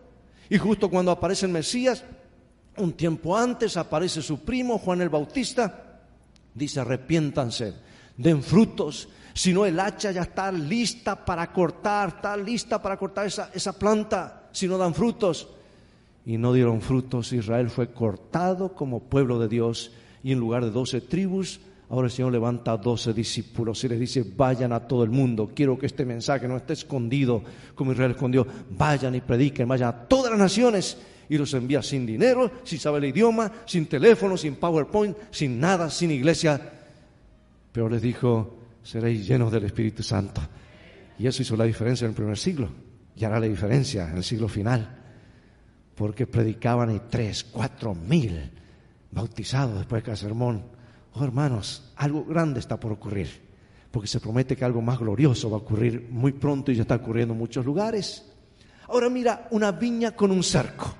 Y 0.49 0.57
justo 0.57 0.89
cuando 0.89 1.11
aparece 1.11 1.47
el 1.47 1.53
Mesías, 1.53 2.05
un 2.77 2.93
tiempo 2.93 3.37
antes 3.37 3.77
aparece 3.77 4.23
su 4.23 4.41
primo, 4.41 4.79
Juan 4.79 5.03
el 5.03 5.11
Bautista. 5.11 6.01
Dice, 6.55 6.81
arrepiéntanse, 6.81 7.75
den 8.17 8.43
frutos 8.43 9.09
sino 9.39 9.65
el 9.65 9.79
hacha 9.79 10.11
ya 10.11 10.23
está 10.23 10.51
lista 10.51 11.25
para 11.25 11.53
cortar, 11.53 12.09
está 12.09 12.37
lista 12.37 12.83
para 12.83 12.97
cortar 12.97 13.29
esa, 13.29 13.53
esa 13.55 13.73
planta, 13.73 14.49
si 14.51 14.67
no 14.67 14.77
dan 14.77 14.95
frutos. 14.95 15.47
Y 16.27 16.37
no 16.37 16.53
dieron 16.53 16.81
frutos, 16.81 17.33
Israel 17.33 17.71
fue 17.71 17.93
cortado 17.93 18.75
como 18.75 18.99
pueblo 18.99 19.39
de 19.39 19.47
Dios 19.47 19.93
y 20.25 20.33
en 20.33 20.41
lugar 20.41 20.65
de 20.65 20.73
doce 20.73 21.01
tribus, 21.01 21.61
ahora 21.89 22.09
el 22.09 22.11
Señor 22.11 22.33
levanta 22.33 22.77
doce 22.77 23.13
discípulos 23.13 23.85
y 23.85 23.89
les 23.89 24.01
dice, 24.01 24.25
vayan 24.37 24.73
a 24.73 24.81
todo 24.89 25.05
el 25.05 25.11
mundo, 25.11 25.53
quiero 25.55 25.79
que 25.79 25.87
este 25.87 26.05
mensaje 26.05 26.49
no 26.49 26.57
esté 26.57 26.73
escondido 26.73 27.45
como 27.77 27.93
Israel 27.93 28.11
escondió, 28.11 28.45
vayan 28.71 29.15
y 29.15 29.21
prediquen, 29.21 29.69
vayan 29.69 29.91
a 29.91 30.09
todas 30.09 30.33
las 30.33 30.41
naciones 30.41 30.99
y 31.29 31.39
los 31.39 31.55
envía 31.55 31.81
sin 31.81 32.05
dinero, 32.07 32.51
sin 32.65 32.81
saber 32.81 33.05
el 33.05 33.11
idioma, 33.11 33.53
sin 33.67 33.87
teléfono, 33.87 34.37
sin 34.37 34.57
PowerPoint, 34.57 35.17
sin 35.31 35.61
nada, 35.61 35.91
sin 35.91 36.11
iglesia. 36.11 36.73
Pero 37.71 37.89
les 37.89 38.03
dijo, 38.03 38.58
seréis 38.89 39.29
llenos 39.29 39.53
del 39.53 39.65
Espíritu 39.65 40.03
Santo. 40.03 40.41
Y 41.19 41.27
eso 41.27 41.43
hizo 41.43 41.57
la 41.57 41.65
diferencia 41.65 42.07
en 42.07 42.13
el 42.13 42.17
primer 42.17 42.39
siglo 42.39 42.71
y 43.15 43.23
hará 43.23 43.39
la 43.39 43.47
diferencia 43.47 44.09
en 44.09 44.17
el 44.17 44.25
siglo 44.25 44.49
final, 44.49 44.97
porque 45.95 46.27
predicaban 46.27 46.95
y 46.95 47.01
tres, 47.11 47.45
cuatro 47.45 47.95
mil 47.95 48.51
bautizados 49.11 49.77
después 49.77 50.01
de 50.01 50.07
cada 50.07 50.17
sermón. 50.17 50.65
Oh 51.13 51.23
hermanos, 51.23 51.93
algo 51.97 52.25
grande 52.25 52.61
está 52.61 52.81
por 52.81 52.93
ocurrir, 52.93 53.29
porque 53.91 54.09
se 54.09 54.21
promete 54.21 54.57
que 54.57 54.65
algo 54.65 54.81
más 54.81 54.99
glorioso 54.99 55.51
va 55.51 55.59
a 55.59 55.61
ocurrir 55.61 56.09
muy 56.11 56.33
pronto 56.33 56.73
y 56.73 56.77
ya 56.77 56.83
está 56.83 56.95
ocurriendo 56.95 57.35
en 57.35 57.41
muchos 57.41 57.67
lugares. 57.67 58.25
Ahora 58.87 59.11
mira 59.11 59.49
una 59.51 59.71
viña 59.71 60.13
con 60.13 60.31
un 60.31 60.43
cerco. 60.43 60.95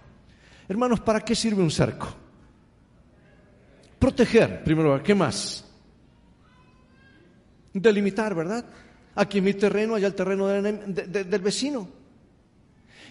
Hermanos, 0.69 1.01
¿para 1.01 1.21
qué 1.21 1.35
sirve 1.35 1.63
un 1.63 1.71
cerco? 1.71 2.09
Proteger, 3.99 4.63
primero. 4.63 5.03
¿Qué 5.03 5.15
más? 5.15 5.68
Delimitar, 7.73 8.35
¿verdad? 8.35 8.65
Aquí 9.15 9.41
mi 9.41 9.55
terreno, 9.55 9.95
allá 9.95 10.07
el 10.07 10.15
terreno 10.15 10.47
del 10.47 11.41
vecino. 11.43 11.89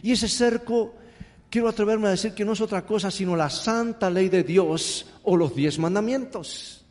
Y 0.01 0.11
ese 0.11 0.27
cerco, 0.27 0.95
quiero 1.49 1.67
atreverme 1.67 2.07
a 2.07 2.11
decir 2.11 2.33
que 2.33 2.45
no 2.45 2.53
es 2.53 2.61
otra 2.61 2.85
cosa 2.85 3.11
sino 3.11 3.35
la 3.35 3.49
santa 3.49 4.09
ley 4.09 4.29
de 4.29 4.43
Dios 4.43 5.05
o 5.23 5.35
los 5.35 5.55
diez 5.55 5.79
mandamientos. 5.79 6.85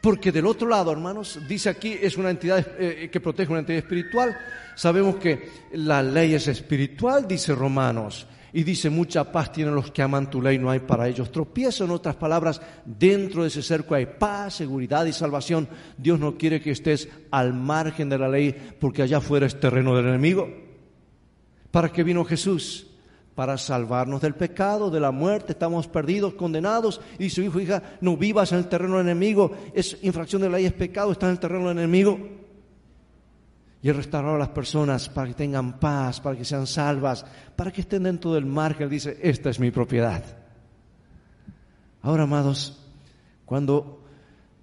Porque 0.00 0.32
del 0.32 0.46
otro 0.46 0.66
lado, 0.66 0.90
hermanos, 0.92 1.38
dice 1.46 1.68
aquí, 1.68 1.96
es 2.00 2.16
una 2.16 2.30
entidad 2.30 2.66
eh, 2.78 3.10
que 3.12 3.20
protege 3.20 3.50
una 3.50 3.60
entidad 3.60 3.78
espiritual. 3.78 4.36
Sabemos 4.74 5.16
que 5.16 5.50
la 5.72 6.02
ley 6.02 6.34
es 6.34 6.48
espiritual, 6.48 7.28
dice 7.28 7.54
Romanos. 7.54 8.26
Y 8.52 8.64
dice, 8.64 8.90
mucha 8.90 9.30
paz 9.30 9.52
tienen 9.52 9.74
los 9.74 9.90
que 9.90 10.02
aman 10.02 10.28
tu 10.28 10.42
ley, 10.42 10.58
no 10.58 10.70
hay 10.70 10.80
para 10.80 11.08
ellos 11.08 11.30
tropiezo. 11.30 11.84
En 11.84 11.90
otras 11.90 12.16
palabras, 12.16 12.60
dentro 12.84 13.42
de 13.42 13.48
ese 13.48 13.62
cerco 13.62 13.94
hay 13.94 14.06
paz, 14.06 14.54
seguridad 14.54 15.04
y 15.04 15.12
salvación. 15.12 15.68
Dios 15.96 16.18
no 16.18 16.36
quiere 16.36 16.60
que 16.60 16.72
estés 16.72 17.08
al 17.30 17.54
margen 17.54 18.08
de 18.08 18.18
la 18.18 18.28
ley 18.28 18.54
porque 18.80 19.02
allá 19.02 19.18
afuera 19.18 19.46
es 19.46 19.60
terreno 19.60 19.94
del 19.96 20.06
enemigo. 20.06 20.48
¿Para 21.70 21.90
qué 21.90 22.02
vino 22.02 22.24
Jesús? 22.24 22.88
Para 23.36 23.56
salvarnos 23.56 24.20
del 24.20 24.34
pecado, 24.34 24.90
de 24.90 25.00
la 25.00 25.12
muerte. 25.12 25.52
Estamos 25.52 25.86
perdidos, 25.86 26.34
condenados. 26.34 27.00
Y 27.18 27.30
su 27.30 27.42
hijo, 27.42 27.60
hija, 27.60 27.82
no 28.00 28.16
vivas 28.16 28.50
en 28.52 28.58
el 28.58 28.68
terreno 28.68 28.98
del 28.98 29.06
enemigo. 29.06 29.52
Es 29.72 29.96
infracción 30.02 30.42
de 30.42 30.50
la 30.50 30.56
ley, 30.56 30.66
es 30.66 30.72
pecado, 30.72 31.12
está 31.12 31.26
en 31.26 31.32
el 31.32 31.38
terreno 31.38 31.68
del 31.68 31.78
enemigo. 31.78 32.18
Y 33.82 33.88
Él 33.88 33.96
restauró 33.96 34.34
a 34.34 34.38
las 34.38 34.50
personas 34.50 35.08
para 35.08 35.28
que 35.28 35.34
tengan 35.34 35.78
paz, 35.78 36.20
para 36.20 36.36
que 36.36 36.44
sean 36.44 36.66
salvas, 36.66 37.24
para 37.56 37.70
que 37.70 37.80
estén 37.80 38.02
dentro 38.02 38.34
del 38.34 38.44
mar 38.44 38.76
que 38.76 38.84
Él 38.84 38.90
dice, 38.90 39.18
esta 39.22 39.48
es 39.50 39.58
mi 39.58 39.70
propiedad. 39.70 40.22
Ahora, 42.02 42.24
amados, 42.24 42.78
cuando, 43.44 44.04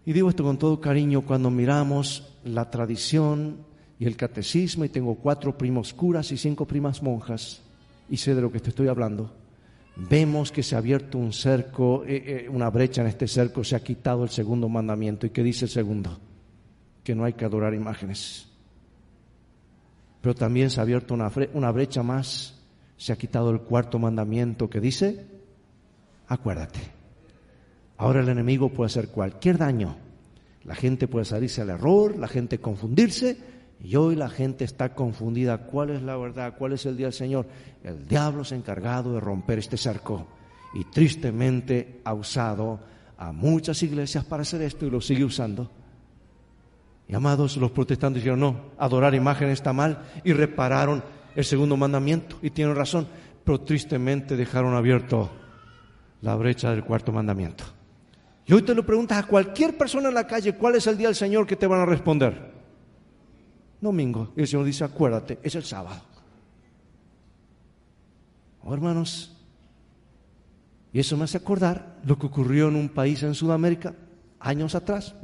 y 0.05 0.13
digo 0.13 0.29
esto 0.29 0.43
con 0.43 0.57
todo 0.57 0.79
cariño, 0.79 1.21
cuando 1.21 1.49
miramos 1.49 2.35
la 2.43 2.69
tradición 2.69 3.65
y 3.99 4.05
el 4.05 4.15
catecismo, 4.15 4.85
y 4.85 4.89
tengo 4.89 5.15
cuatro 5.15 5.57
primos 5.57 5.93
curas 5.93 6.31
y 6.31 6.37
cinco 6.37 6.65
primas 6.65 7.01
monjas, 7.01 7.61
y 8.09 8.17
sé 8.17 8.35
de 8.35 8.41
lo 8.41 8.51
que 8.51 8.59
te 8.59 8.69
estoy 8.69 8.87
hablando, 8.87 9.33
vemos 9.95 10.51
que 10.51 10.63
se 10.63 10.75
ha 10.75 10.77
abierto 10.77 11.17
un 11.17 11.33
cerco, 11.33 12.03
eh, 12.05 12.45
eh, 12.45 12.49
una 12.49 12.69
brecha 12.69 13.01
en 13.01 13.07
este 13.07 13.27
cerco, 13.27 13.63
se 13.63 13.75
ha 13.75 13.83
quitado 13.83 14.23
el 14.23 14.29
segundo 14.29 14.69
mandamiento. 14.69 15.25
¿Y 15.25 15.31
qué 15.31 15.43
dice 15.43 15.65
el 15.65 15.71
segundo? 15.71 16.19
Que 17.03 17.15
no 17.15 17.23
hay 17.23 17.33
que 17.33 17.45
adorar 17.45 17.73
imágenes. 17.73 18.46
Pero 20.21 20.35
también 20.35 20.69
se 20.69 20.79
ha 20.79 20.83
abierto 20.83 21.13
una, 21.13 21.71
brecha 21.71 22.03
más, 22.03 22.59
se 22.97 23.13
ha 23.13 23.17
quitado 23.17 23.51
el 23.51 23.61
cuarto 23.61 23.99
mandamiento 23.99 24.69
que 24.69 24.79
dice, 24.79 25.25
acuérdate. 26.27 26.79
Ahora 27.97 28.21
el 28.21 28.29
enemigo 28.29 28.69
puede 28.69 28.87
hacer 28.87 29.09
cualquier 29.09 29.57
daño. 29.57 29.95
La 30.63 30.75
gente 30.75 31.07
puede 31.07 31.25
salirse 31.25 31.61
al 31.61 31.69
error, 31.69 32.17
la 32.17 32.27
gente 32.27 32.59
confundirse, 32.59 33.37
y 33.79 33.95
hoy 33.95 34.15
la 34.15 34.29
gente 34.29 34.65
está 34.65 34.95
confundida. 34.95 35.59
¿Cuál 35.59 35.91
es 35.91 36.01
la 36.01 36.17
verdad? 36.17 36.55
¿Cuál 36.57 36.73
es 36.73 36.85
el 36.85 36.97
día 36.97 37.07
del 37.07 37.13
Señor? 37.13 37.47
El 37.83 38.07
diablo 38.07 38.43
se 38.43 38.55
ha 38.55 38.57
encargado 38.57 39.13
de 39.13 39.19
romper 39.19 39.59
este 39.59 39.77
cerco 39.77 40.27
y 40.73 40.83
tristemente 40.85 42.01
ha 42.03 42.13
usado 42.13 42.79
a 43.17 43.31
muchas 43.31 43.81
iglesias 43.83 44.25
para 44.25 44.41
hacer 44.41 44.61
esto 44.61 44.85
y 44.85 44.89
lo 44.89 45.01
sigue 45.01 45.23
usando. 45.23 45.71
Y 47.07 47.15
amados, 47.15 47.57
los 47.57 47.71
protestantes 47.71 48.21
dijeron, 48.21 48.39
no, 48.39 48.71
adorar 48.77 49.15
imágenes 49.15 49.53
está 49.53 49.73
mal 49.73 50.03
y 50.23 50.33
repararon 50.33 51.03
el 51.35 51.45
segundo 51.45 51.77
mandamiento 51.77 52.37
y 52.41 52.49
tienen 52.49 52.75
razón, 52.75 53.07
pero 53.43 53.61
tristemente 53.61 54.35
dejaron 54.35 54.75
abierto 54.75 55.29
la 56.21 56.35
brecha 56.35 56.71
del 56.71 56.83
cuarto 56.83 57.11
mandamiento. 57.11 57.63
Y 58.45 58.53
hoy 58.53 58.61
te 58.61 58.75
lo 58.75 58.85
preguntas 58.85 59.19
a 59.19 59.27
cualquier 59.27 59.77
persona 59.77 60.09
en 60.09 60.15
la 60.15 60.27
calle, 60.27 60.55
¿cuál 60.55 60.75
es 60.75 60.87
el 60.87 60.97
día 60.97 61.07
del 61.07 61.15
Señor 61.15 61.47
que 61.47 61.55
te 61.55 61.67
van 61.67 61.81
a 61.81 61.85
responder? 61.85 62.57
domingo. 63.81 64.33
Y 64.35 64.41
el 64.41 64.47
Señor 64.47 64.65
dice, 64.65 64.83
acuérdate, 64.83 65.39
es 65.43 65.55
el 65.55 65.63
sábado. 65.63 66.01
Oh, 68.63 68.73
hermanos, 68.73 69.33
y 70.91 70.99
eso 70.99 71.15
me 71.15 71.23
hace 71.23 71.37
acordar 71.37 71.99
lo 72.03 72.17
que 72.17 72.25
ocurrió 72.25 72.67
en 72.67 72.75
un 72.75 72.89
país 72.89 73.23
en 73.23 73.33
Sudamérica 73.35 73.95
años 74.39 74.75
atrás, 74.75 75.15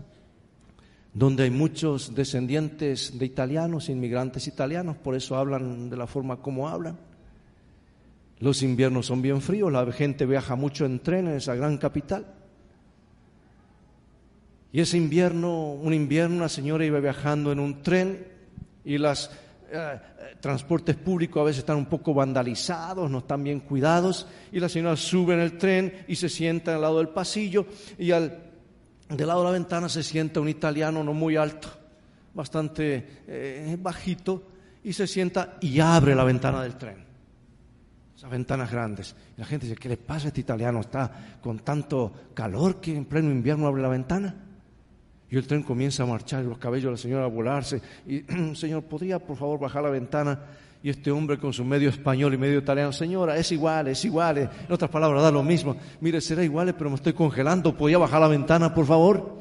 donde 1.14 1.44
hay 1.44 1.52
muchos 1.52 2.16
descendientes 2.16 3.18
de 3.20 3.26
italianos, 3.26 3.90
inmigrantes 3.90 4.48
italianos, 4.48 4.98
por 4.98 5.16
eso 5.16 5.38
hablan 5.38 5.90
de 5.90 5.98
la 5.98 6.08
forma 6.08 6.38
como 6.38 6.68
hablan. 6.68 6.98
Los 8.40 8.64
inviernos 8.64 9.06
son 9.06 9.22
bien 9.22 9.42
fríos, 9.42 9.72
la 9.72 9.90
gente 9.92 10.26
viaja 10.26 10.56
mucho 10.56 10.86
en 10.86 11.00
tren 11.00 11.28
en 11.28 11.36
esa 11.36 11.56
gran 11.56 11.78
capital. 11.78 12.26
Y 14.72 14.82
ese 14.82 14.98
invierno, 14.98 15.74
un 15.74 15.94
invierno, 15.94 16.38
una 16.38 16.50
señora 16.50 16.84
iba 16.84 17.00
viajando 17.00 17.52
en 17.52 17.60
un 17.60 17.84
tren 17.84 18.28
y 18.84 18.98
los 18.98 19.30
eh, 19.72 20.00
transportes 20.42 20.96
públicos 20.96 21.40
a 21.40 21.46
veces 21.46 21.60
están 21.60 21.78
un 21.78 21.86
poco 21.86 22.16
vandalizados, 22.16 23.10
no 23.10 23.20
están 23.20 23.44
bien 23.44 23.60
cuidados, 23.60 24.28
y 24.52 24.60
la 24.60 24.68
señora 24.68 24.96
sube 24.96 25.36
en 25.36 25.42
el 25.42 25.60
tren 25.60 26.06
y 26.08 26.16
se 26.16 26.28
sienta 26.28 26.74
al 26.74 26.82
lado 26.82 26.98
del 26.98 27.10
pasillo 27.10 27.68
y 28.00 28.10
al, 28.10 28.53
del 29.10 29.28
lado 29.28 29.42
de 29.42 29.46
la 29.46 29.52
ventana 29.52 29.90
se 29.90 30.04
sienta 30.04 30.40
un 30.40 30.50
italiano 30.50 31.04
no 31.04 31.14
muy 31.14 31.36
alto, 31.36 31.70
bastante 32.34 33.24
eh, 33.28 33.78
bajito, 33.80 34.44
y 34.84 34.94
se 34.94 35.08
sienta 35.08 35.58
y 35.62 35.80
abre 35.80 36.16
la 36.16 36.24
ventana 36.24 36.62
del 36.62 36.76
tren. 36.76 37.04
Esas 38.16 38.30
ventanas 38.30 38.72
grandes. 38.72 39.16
Y 39.38 39.42
la 39.42 39.46
gente 39.46 39.66
dice, 39.66 39.78
¿qué 39.78 39.90
le 39.90 39.98
pasa 39.98 40.26
a 40.26 40.28
este 40.30 40.42
italiano? 40.42 40.80
Está 40.80 41.40
con 41.42 41.60
tanto 41.60 42.12
calor 42.34 42.80
que 42.80 42.96
en 42.96 43.06
pleno 43.06 43.30
invierno 43.32 43.68
abre 43.68 43.82
la 43.82 43.90
ventana. 43.90 44.36
Y 45.30 45.36
el 45.36 45.48
tren 45.48 45.64
comienza 45.64 46.04
a 46.04 46.06
marchar 46.06 46.44
y 46.44 46.48
los 46.48 46.58
cabellos 46.58 46.86
de 46.86 46.92
la 46.92 46.98
señora 46.98 47.26
a 47.26 47.28
volarse. 47.28 47.82
Y, 48.06 48.22
señor, 48.56 48.84
¿podría 48.84 49.20
por 49.20 49.36
favor 49.36 49.60
bajar 49.60 49.84
la 49.84 49.90
ventana? 49.90 50.40
Y 50.84 50.90
este 50.90 51.10
hombre 51.12 51.38
con 51.38 51.54
su 51.54 51.64
medio 51.64 51.88
español 51.88 52.34
y 52.34 52.38
medio 52.38 52.60
italiano, 52.60 52.92
señora, 52.92 53.38
es 53.38 53.50
igual, 53.54 53.88
es 53.88 54.04
igual. 54.04 54.38
En 54.38 54.50
otras 54.70 54.92
palabras, 54.92 55.24
da 55.24 55.32
lo 55.32 55.42
mismo. 55.42 55.78
Mire, 56.02 56.20
será 56.20 56.44
igual, 56.44 56.76
pero 56.76 56.90
me 56.90 56.98
estoy 56.98 57.14
congelando. 57.14 57.74
¿Podría 57.74 57.98
bajar 58.00 58.20
la 58.20 58.28
ventana, 58.28 58.74
por 58.74 58.86
favor? 58.86 59.38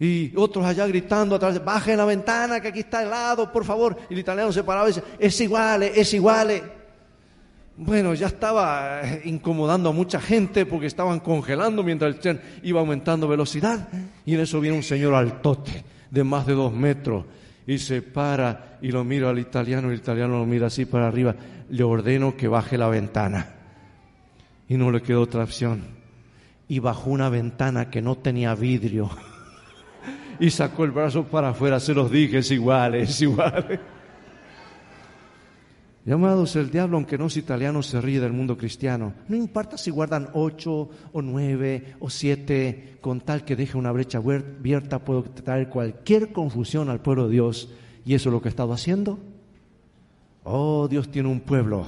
Y 0.00 0.34
otros 0.34 0.64
allá 0.64 0.86
gritando 0.86 1.36
atrás, 1.36 1.62
bajen 1.62 1.98
la 1.98 2.06
ventana 2.06 2.62
que 2.62 2.68
aquí 2.68 2.80
está 2.80 3.02
helado, 3.02 3.52
por 3.52 3.66
favor. 3.66 3.94
Y 4.08 4.14
el 4.14 4.20
italiano 4.20 4.50
se 4.52 4.64
paraba 4.64 4.88
y 4.88 4.94
dice, 4.94 5.04
es 5.18 5.38
igual, 5.42 5.82
es 5.82 6.14
igual. 6.14 6.62
Bueno, 7.76 8.14
ya 8.14 8.28
estaba 8.28 9.02
eh, 9.02 9.20
incomodando 9.26 9.90
a 9.90 9.92
mucha 9.92 10.18
gente 10.18 10.64
porque 10.64 10.86
estaban 10.86 11.20
congelando 11.20 11.82
mientras 11.82 12.14
el 12.14 12.20
tren 12.20 12.40
iba 12.62 12.80
aumentando 12.80 13.28
velocidad. 13.28 13.86
Y 14.24 14.32
en 14.32 14.40
eso 14.40 14.60
viene 14.60 14.78
un 14.78 14.82
señor 14.82 15.14
altote 15.14 15.84
de 16.10 16.24
más 16.24 16.46
de 16.46 16.54
dos 16.54 16.72
metros 16.72 17.26
y 17.66 17.78
se 17.78 18.02
para 18.02 18.78
y 18.82 18.90
lo 18.90 19.04
mira 19.04 19.30
al 19.30 19.38
italiano 19.38 19.90
el 19.90 19.98
italiano 19.98 20.38
lo 20.38 20.46
mira 20.46 20.66
así 20.66 20.84
para 20.84 21.08
arriba. 21.08 21.34
Le 21.70 21.84
ordeno 21.84 22.36
que 22.36 22.48
baje 22.48 22.76
la 22.76 22.88
ventana. 22.88 23.54
Y 24.68 24.76
no 24.76 24.90
le 24.90 25.02
quedó 25.02 25.22
otra 25.22 25.44
opción. 25.44 25.82
Y 26.68 26.78
bajó 26.78 27.10
una 27.10 27.28
ventana 27.28 27.90
que 27.90 28.02
no 28.02 28.16
tenía 28.16 28.54
vidrio. 28.54 29.10
y 30.40 30.50
sacó 30.50 30.84
el 30.84 30.90
brazo 30.90 31.24
para 31.24 31.50
afuera. 31.50 31.78
Se 31.80 31.94
los 31.94 32.10
dije, 32.10 32.38
es 32.38 32.50
igual, 32.50 32.94
es 32.96 33.20
igual. 33.22 33.80
Llamados 36.04 36.56
el 36.56 36.70
diablo, 36.70 36.96
aunque 36.96 37.16
no 37.16 37.26
es 37.26 37.36
italiano, 37.36 37.80
se 37.82 38.00
ríe 38.00 38.18
del 38.18 38.32
mundo 38.32 38.56
cristiano. 38.56 39.14
No 39.28 39.36
importa 39.36 39.78
si 39.78 39.92
guardan 39.92 40.30
ocho 40.32 40.90
o 41.12 41.22
nueve 41.22 41.94
o 42.00 42.10
siete, 42.10 42.98
con 43.00 43.20
tal 43.20 43.44
que 43.44 43.54
deje 43.54 43.78
una 43.78 43.92
brecha 43.92 44.18
abierta, 44.18 45.04
puedo 45.04 45.22
traer 45.22 45.68
cualquier 45.68 46.32
confusión 46.32 46.90
al 46.90 47.00
pueblo 47.00 47.26
de 47.26 47.34
Dios. 47.34 47.68
¿Y 48.04 48.14
eso 48.14 48.30
es 48.30 48.32
lo 48.32 48.42
que 48.42 48.48
he 48.48 48.50
estado 48.50 48.72
haciendo? 48.72 49.20
Oh, 50.42 50.88
Dios 50.88 51.08
tiene 51.08 51.28
un 51.28 51.40
pueblo 51.40 51.86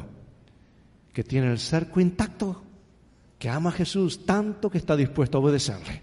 que 1.12 1.24
tiene 1.24 1.50
el 1.50 1.59
cerco 1.59 2.00
intacto, 2.00 2.62
que 3.37 3.48
ama 3.48 3.70
a 3.70 3.72
Jesús 3.72 4.24
tanto 4.24 4.70
que 4.70 4.79
está 4.79 4.94
dispuesto 4.94 5.38
a 5.38 5.40
obedecerle. 5.40 6.03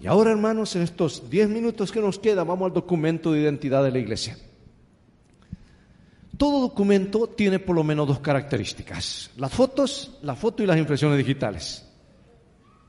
Y 0.00 0.06
ahora, 0.06 0.30
hermanos, 0.30 0.74
en 0.76 0.82
estos 0.82 1.28
diez 1.28 1.48
minutos 1.48 1.92
que 1.92 2.00
nos 2.00 2.18
queda, 2.18 2.42
vamos 2.44 2.68
al 2.68 2.72
documento 2.72 3.32
de 3.32 3.40
identidad 3.40 3.84
de 3.84 3.90
la 3.90 3.98
iglesia. 3.98 4.38
Todo 6.38 6.60
documento 6.60 7.26
tiene 7.26 7.58
por 7.58 7.74
lo 7.74 7.82
menos 7.82 8.06
dos 8.06 8.20
características. 8.20 9.32
Las 9.36 9.52
fotos, 9.52 10.18
la 10.22 10.36
foto 10.36 10.62
y 10.62 10.66
las 10.66 10.78
impresiones 10.78 11.18
digitales. 11.18 11.84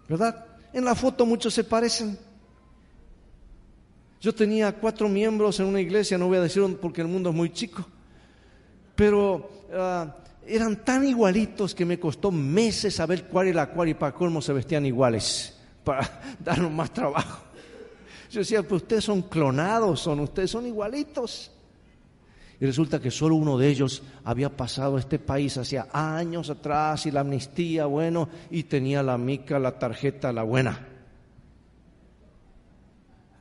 ¿Verdad? 0.08 0.46
En 0.72 0.86
la 0.86 0.94
foto 0.94 1.26
muchos 1.26 1.56
se 1.56 1.64
parecen. 1.64 2.18
Yo 4.22 4.36
tenía 4.36 4.72
cuatro 4.74 5.10
miembros 5.10 5.60
en 5.60 5.66
una 5.66 5.82
iglesia, 5.82 6.18
no 6.18 6.28
voy 6.28 6.38
a 6.38 6.42
decirlo 6.42 6.78
porque 6.80 7.02
el 7.02 7.08
mundo 7.08 7.32
es 7.32 7.36
muy 7.36 7.52
chico, 7.52 7.86
pero 8.94 9.50
ah, 9.74 10.14
eran 10.46 10.84
tan 10.84 11.08
igualitos 11.08 11.74
que 11.74 11.86
me 11.86 12.00
costó 12.00 12.30
meses 12.30 12.96
saber 12.96 13.26
cuál 13.28 13.48
era 13.48 13.72
cuál 13.72 13.90
y 13.90 13.94
para 13.94 14.14
colmo 14.14 14.42
se 14.42 14.54
vestían 14.54 14.86
iguales, 14.86 15.58
para 15.84 16.22
darnos 16.44 16.72
más 16.72 16.94
trabajo. 16.94 17.44
Yo 18.30 18.42
decía, 18.42 18.62
pues 18.62 18.84
ustedes 18.84 19.06
son 19.06 19.24
clonados, 19.24 20.02
son 20.02 20.20
ustedes 20.20 20.52
son 20.52 20.68
igualitos. 20.68 21.52
Y 22.62 22.66
resulta 22.66 23.00
que 23.00 23.10
solo 23.10 23.36
uno 23.36 23.58
de 23.58 23.70
ellos 23.70 24.04
había 24.26 24.56
pasado 24.56 24.98
este 24.98 25.18
país 25.18 25.58
hacía 25.58 25.88
años 25.94 26.50
atrás 26.50 27.06
y 27.06 27.12
la 27.12 27.22
amnistía, 27.22 27.86
bueno, 27.86 28.28
y 28.50 28.64
tenía 28.64 29.02
la 29.02 29.18
mica, 29.18 29.58
la 29.60 29.80
tarjeta, 29.80 30.34
la 30.34 30.44
buena. 30.44 30.88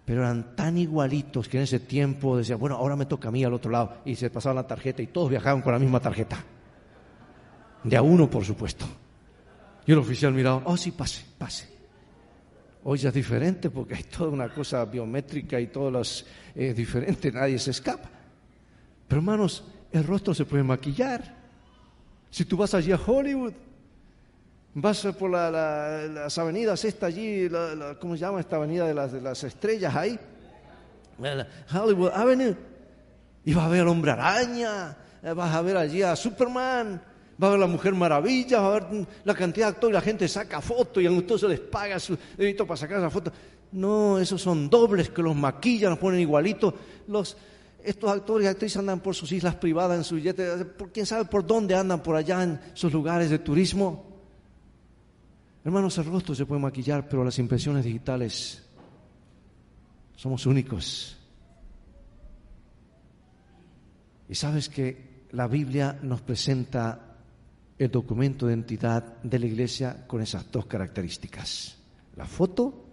Pero 0.04 0.22
eran 0.22 0.54
tan 0.54 0.78
igualitos 0.78 1.48
que 1.48 1.58
en 1.58 1.64
ese 1.64 1.80
tiempo 1.80 2.36
decían, 2.36 2.60
bueno, 2.60 2.76
ahora 2.76 2.94
me 2.94 3.06
toca 3.06 3.28
a 3.28 3.32
mí 3.32 3.44
al 3.44 3.52
otro 3.52 3.70
lado. 3.70 3.98
Y 4.04 4.14
se 4.14 4.30
pasaban 4.30 4.56
la 4.56 4.66
tarjeta 4.66 5.02
y 5.02 5.08
todos 5.08 5.30
viajaban 5.30 5.62
con 5.62 5.72
la 5.72 5.78
misma 5.80 6.00
tarjeta. 6.00 6.42
De 7.82 7.96
a 7.96 8.02
uno, 8.02 8.30
por 8.30 8.44
supuesto. 8.44 8.86
Y 9.84 9.92
el 9.92 9.98
oficial 9.98 10.32
miraba, 10.32 10.62
oh 10.64 10.76
sí, 10.76 10.92
pase, 10.92 11.24
pase. 11.36 11.68
Hoy 12.84 12.98
ya 12.98 13.08
es 13.08 13.14
diferente 13.14 13.68
porque 13.68 13.96
hay 13.96 14.04
toda 14.04 14.30
una 14.30 14.48
cosa 14.48 14.84
biométrica 14.84 15.60
y 15.60 15.66
todo 15.66 16.00
es 16.00 16.24
eh, 16.54 16.72
diferente, 16.72 17.32
nadie 17.32 17.58
se 17.58 17.72
escapa. 17.72 18.17
Pero 19.08 19.20
hermanos, 19.20 19.64
el 19.90 20.04
rostro 20.04 20.34
se 20.34 20.44
puede 20.44 20.62
maquillar. 20.62 21.34
Si 22.30 22.44
tú 22.44 22.56
vas 22.56 22.74
allí 22.74 22.92
a 22.92 23.00
Hollywood, 23.04 23.54
vas 24.74 25.06
por 25.18 25.30
las 25.30 26.38
avenidas, 26.38 26.84
esta 26.84 27.06
allí, 27.06 27.48
¿cómo 28.00 28.14
se 28.14 28.20
llama 28.20 28.40
esta 28.40 28.56
avenida 28.56 28.86
de 28.86 28.94
las, 28.94 29.12
de 29.12 29.20
las 29.20 29.42
estrellas 29.42 29.96
ahí? 29.96 30.18
Hollywood 31.72 32.10
Avenue. 32.12 32.56
Y 33.44 33.54
vas 33.54 33.64
a 33.64 33.68
ver 33.68 33.80
al 33.80 33.88
hombre 33.88 34.10
araña, 34.10 34.96
eh, 35.22 35.32
vas 35.32 35.54
a 35.54 35.62
ver 35.62 35.76
allí 35.76 36.02
a 36.02 36.14
Superman, 36.14 37.00
va 37.42 37.46
a 37.48 37.50
ver 37.50 37.58
la 37.58 37.66
Mujer 37.66 37.94
Maravilla, 37.94 38.60
va 38.60 38.76
a 38.76 38.80
ver 38.80 39.06
la 39.24 39.34
cantidad 39.34 39.66
de 39.68 39.70
actores, 39.72 39.94
la 39.94 40.00
gente 40.00 40.28
saca 40.28 40.60
fotos 40.60 41.02
y 41.02 41.06
a 41.06 41.26
todos 41.26 41.40
se 41.40 41.48
les 41.48 41.60
paga 41.60 41.98
su 41.98 42.16
dedito 42.36 42.66
para 42.66 42.76
sacar 42.76 42.98
esa 42.98 43.10
foto. 43.10 43.32
No, 43.72 44.18
esos 44.18 44.40
son 44.40 44.68
dobles 44.68 45.10
que 45.10 45.22
los 45.22 45.34
maquillan, 45.34 45.90
los 45.90 45.98
ponen 45.98 46.20
igualitos. 46.20 46.74
Los, 47.06 47.36
estos 47.82 48.10
actores 48.10 48.44
y 48.44 48.48
actrices 48.48 48.78
andan 48.78 49.00
por 49.00 49.14
sus 49.14 49.32
islas 49.32 49.54
privadas, 49.56 49.98
en 49.98 50.04
sus 50.04 50.22
yetes, 50.22 50.66
quién 50.92 51.06
sabe 51.06 51.24
por 51.24 51.46
dónde 51.46 51.74
andan 51.74 52.02
por 52.02 52.16
allá 52.16 52.42
en 52.42 52.60
sus 52.74 52.92
lugares 52.92 53.30
de 53.30 53.38
turismo. 53.38 54.04
Hermanos, 55.64 55.98
el 55.98 56.06
rostro 56.06 56.34
se 56.34 56.46
puede 56.46 56.60
maquillar, 56.60 57.08
pero 57.08 57.24
las 57.24 57.38
impresiones 57.38 57.84
digitales 57.84 58.62
somos 60.16 60.46
únicos. 60.46 61.16
Y 64.28 64.34
sabes 64.34 64.68
que 64.68 65.26
la 65.32 65.46
Biblia 65.46 65.98
nos 66.02 66.20
presenta 66.20 67.16
el 67.78 67.90
documento 67.90 68.46
de 68.46 68.54
identidad 68.54 69.22
de 69.22 69.38
la 69.38 69.46
iglesia 69.46 70.06
con 70.06 70.20
esas 70.20 70.50
dos 70.50 70.66
características, 70.66 71.76
la 72.16 72.26
foto 72.26 72.86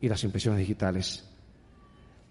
y 0.00 0.08
las 0.08 0.24
impresiones 0.24 0.60
digitales, 0.60 1.24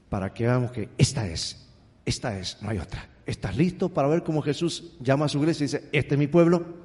para 0.10 0.34
que 0.34 0.45
veamos 0.45 0.71
que 0.71 0.89
esta 0.97 1.27
es, 1.27 1.69
esta 2.05 2.37
es, 2.37 2.57
no 2.61 2.69
hay 2.69 2.79
otra. 2.79 3.07
¿Estás 3.25 3.55
listo 3.55 3.89
para 3.89 4.07
ver 4.07 4.23
cómo 4.23 4.41
Jesús 4.41 4.93
llama 4.99 5.25
a 5.25 5.29
su 5.29 5.39
iglesia 5.39 5.63
y 5.63 5.67
dice, 5.67 5.89
este 5.91 6.15
es 6.15 6.19
mi 6.19 6.27
pueblo? 6.27 6.83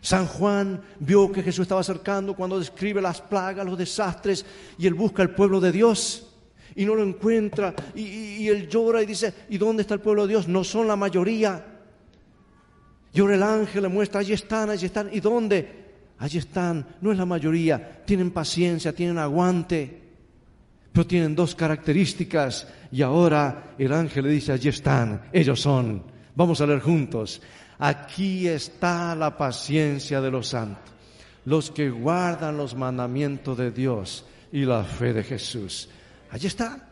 San 0.00 0.26
Juan 0.26 0.82
vio 0.98 1.30
que 1.30 1.42
Jesús 1.42 1.62
estaba 1.62 1.80
acercando 1.80 2.34
cuando 2.34 2.58
describe 2.58 3.00
las 3.00 3.20
plagas, 3.20 3.64
los 3.64 3.78
desastres, 3.78 4.44
y 4.76 4.86
él 4.86 4.94
busca 4.94 5.22
el 5.22 5.30
pueblo 5.30 5.60
de 5.60 5.72
Dios 5.72 6.28
y 6.74 6.84
no 6.84 6.94
lo 6.94 7.02
encuentra, 7.02 7.74
y, 7.94 8.02
y 8.02 8.48
él 8.48 8.68
llora 8.68 9.02
y 9.02 9.06
dice, 9.06 9.32
¿y 9.48 9.58
dónde 9.58 9.82
está 9.82 9.94
el 9.94 10.00
pueblo 10.00 10.22
de 10.22 10.30
Dios? 10.30 10.48
No 10.48 10.64
son 10.64 10.88
la 10.88 10.96
mayoría. 10.96 11.72
Y 13.12 13.20
ahora 13.20 13.34
el 13.34 13.42
ángel 13.42 13.82
le 13.82 13.88
muestra, 13.88 14.20
allí 14.20 14.32
están, 14.32 14.70
allí 14.70 14.86
están. 14.86 15.10
¿Y 15.12 15.20
dónde? 15.20 15.82
Allí 16.18 16.38
están. 16.38 16.86
No 17.00 17.12
es 17.12 17.18
la 17.18 17.26
mayoría. 17.26 18.02
Tienen 18.06 18.30
paciencia, 18.30 18.94
tienen 18.94 19.18
aguante. 19.18 20.00
Pero 20.92 21.06
tienen 21.06 21.34
dos 21.34 21.54
características. 21.54 22.66
Y 22.92 23.00
ahora 23.00 23.74
el 23.78 23.90
ángel 23.92 24.24
le 24.24 24.30
dice, 24.30 24.52
allí 24.52 24.68
están. 24.68 25.22
Ellos 25.32 25.60
son. 25.60 26.04
Vamos 26.36 26.60
a 26.60 26.66
leer 26.66 26.80
juntos. 26.80 27.40
Aquí 27.78 28.46
está 28.46 29.16
la 29.16 29.36
paciencia 29.36 30.20
de 30.20 30.30
los 30.30 30.48
santos. 30.48 30.92
Los 31.46 31.70
que 31.70 31.88
guardan 31.90 32.58
los 32.58 32.76
mandamientos 32.76 33.56
de 33.56 33.70
Dios 33.70 34.26
y 34.52 34.66
la 34.66 34.84
fe 34.84 35.14
de 35.14 35.24
Jesús. 35.24 35.88
Allí 36.30 36.46
está. 36.46 36.90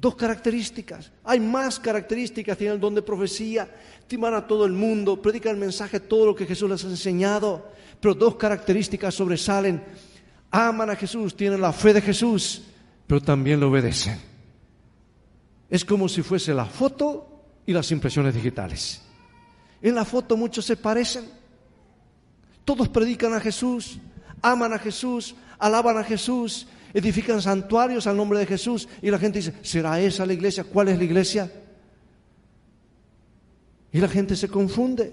Dos 0.00 0.16
características. 0.16 1.12
Hay 1.24 1.40
más 1.40 1.78
características. 1.78 2.56
Tienen 2.56 2.76
el 2.76 2.80
don 2.80 2.94
de 2.94 3.02
profecía, 3.02 3.68
timar 4.08 4.32
a 4.34 4.46
todo 4.46 4.64
el 4.64 4.72
mundo, 4.72 5.20
predican 5.20 5.52
el 5.52 5.60
mensaje, 5.60 6.00
todo 6.00 6.26
lo 6.26 6.34
que 6.34 6.46
Jesús 6.46 6.68
les 6.70 6.84
ha 6.84 6.88
enseñado. 6.88 7.70
Pero 8.00 8.14
dos 8.14 8.36
características 8.36 9.14
sobresalen. 9.14 9.82
Aman 10.50 10.88
a 10.88 10.96
Jesús, 10.96 11.36
tienen 11.36 11.60
la 11.60 11.72
fe 11.72 11.92
de 11.92 12.00
Jesús, 12.00 12.62
pero 13.06 13.20
también 13.20 13.60
lo 13.60 13.68
obedecen. 13.68 14.33
Es 15.74 15.84
como 15.84 16.08
si 16.08 16.22
fuese 16.22 16.54
la 16.54 16.66
foto 16.66 17.26
y 17.66 17.72
las 17.72 17.90
impresiones 17.90 18.32
digitales. 18.32 19.02
En 19.82 19.96
la 19.96 20.04
foto 20.04 20.36
muchos 20.36 20.64
se 20.64 20.76
parecen. 20.76 21.24
Todos 22.64 22.88
predican 22.88 23.34
a 23.34 23.40
Jesús, 23.40 23.98
aman 24.40 24.72
a 24.72 24.78
Jesús, 24.78 25.34
alaban 25.58 25.98
a 25.98 26.04
Jesús, 26.04 26.68
edifican 26.92 27.42
santuarios 27.42 28.06
al 28.06 28.16
nombre 28.16 28.38
de 28.38 28.46
Jesús 28.46 28.88
y 29.02 29.10
la 29.10 29.18
gente 29.18 29.40
dice, 29.40 29.52
¿será 29.62 29.98
esa 29.98 30.24
la 30.24 30.34
iglesia? 30.34 30.62
¿Cuál 30.62 30.90
es 30.90 30.98
la 30.98 31.02
iglesia? 31.02 31.50
Y 33.90 33.98
la 33.98 34.06
gente 34.06 34.36
se 34.36 34.46
confunde. 34.46 35.12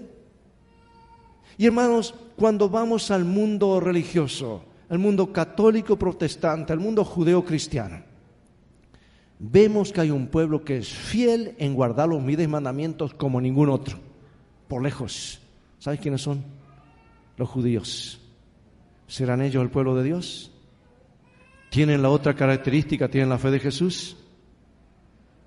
Y 1.58 1.66
hermanos, 1.66 2.14
cuando 2.36 2.68
vamos 2.68 3.10
al 3.10 3.24
mundo 3.24 3.80
religioso, 3.80 4.62
al 4.88 5.00
mundo 5.00 5.32
católico 5.32 5.98
protestante, 5.98 6.72
al 6.72 6.78
mundo 6.78 7.04
judeo 7.04 7.44
cristiano, 7.44 8.11
vemos 9.42 9.92
que 9.92 10.00
hay 10.00 10.10
un 10.10 10.28
pueblo 10.28 10.64
que 10.64 10.78
es 10.78 10.88
fiel 10.88 11.54
en 11.58 11.74
guardar 11.74 12.08
los 12.08 12.22
mides 12.22 12.48
mandamientos 12.48 13.12
como 13.14 13.40
ningún 13.40 13.68
otro, 13.68 13.98
por 14.68 14.82
lejos. 14.82 15.40
¿Sabes 15.78 16.00
quiénes 16.00 16.22
son? 16.22 16.44
Los 17.36 17.48
judíos. 17.48 18.20
¿Serán 19.08 19.42
ellos 19.42 19.62
el 19.62 19.70
pueblo 19.70 19.96
de 19.96 20.04
Dios? 20.04 20.52
¿Tienen 21.70 22.02
la 22.02 22.10
otra 22.10 22.34
característica? 22.34 23.08
¿Tienen 23.08 23.30
la 23.30 23.38
fe 23.38 23.50
de 23.50 23.58
Jesús? 23.58 24.16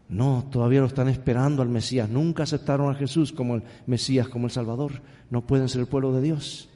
No, 0.09 0.45
todavía 0.51 0.81
lo 0.81 0.87
están 0.87 1.07
esperando 1.07 1.61
al 1.61 1.69
Mesías. 1.69 2.09
Nunca 2.09 2.43
aceptaron 2.43 2.91
a 2.91 2.95
Jesús 2.95 3.31
como 3.31 3.55
el 3.55 3.63
Mesías, 3.87 4.27
como 4.27 4.47
el 4.47 4.51
Salvador. 4.51 5.01
No 5.29 5.47
pueden 5.47 5.69
ser 5.69 5.81
el 5.81 5.87
pueblo 5.87 6.11
de 6.11 6.21
Dios. 6.21 6.69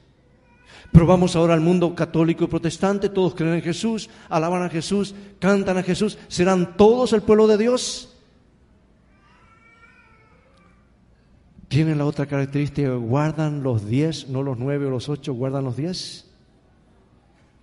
Pero 0.92 1.06
vamos 1.06 1.36
ahora 1.36 1.54
al 1.54 1.60
mundo 1.60 1.94
católico 1.94 2.44
y 2.44 2.48
protestante. 2.48 3.08
Todos 3.08 3.34
creen 3.34 3.54
en 3.54 3.62
Jesús, 3.62 4.10
alaban 4.28 4.62
a 4.62 4.68
Jesús, 4.68 5.14
cantan 5.38 5.78
a 5.78 5.82
Jesús. 5.82 6.18
¿Serán 6.28 6.76
todos 6.76 7.12
el 7.12 7.22
pueblo 7.22 7.46
de 7.46 7.58
Dios? 7.58 8.16
Tienen 11.68 11.98
la 11.98 12.04
otra 12.04 12.26
característica, 12.26 12.92
guardan 12.94 13.62
los 13.62 13.86
diez, 13.86 14.28
no 14.28 14.42
los 14.42 14.58
nueve 14.58 14.86
o 14.86 14.90
los 14.90 15.08
ocho, 15.08 15.34
guardan 15.34 15.64
los 15.64 15.76
diez. 15.76 16.28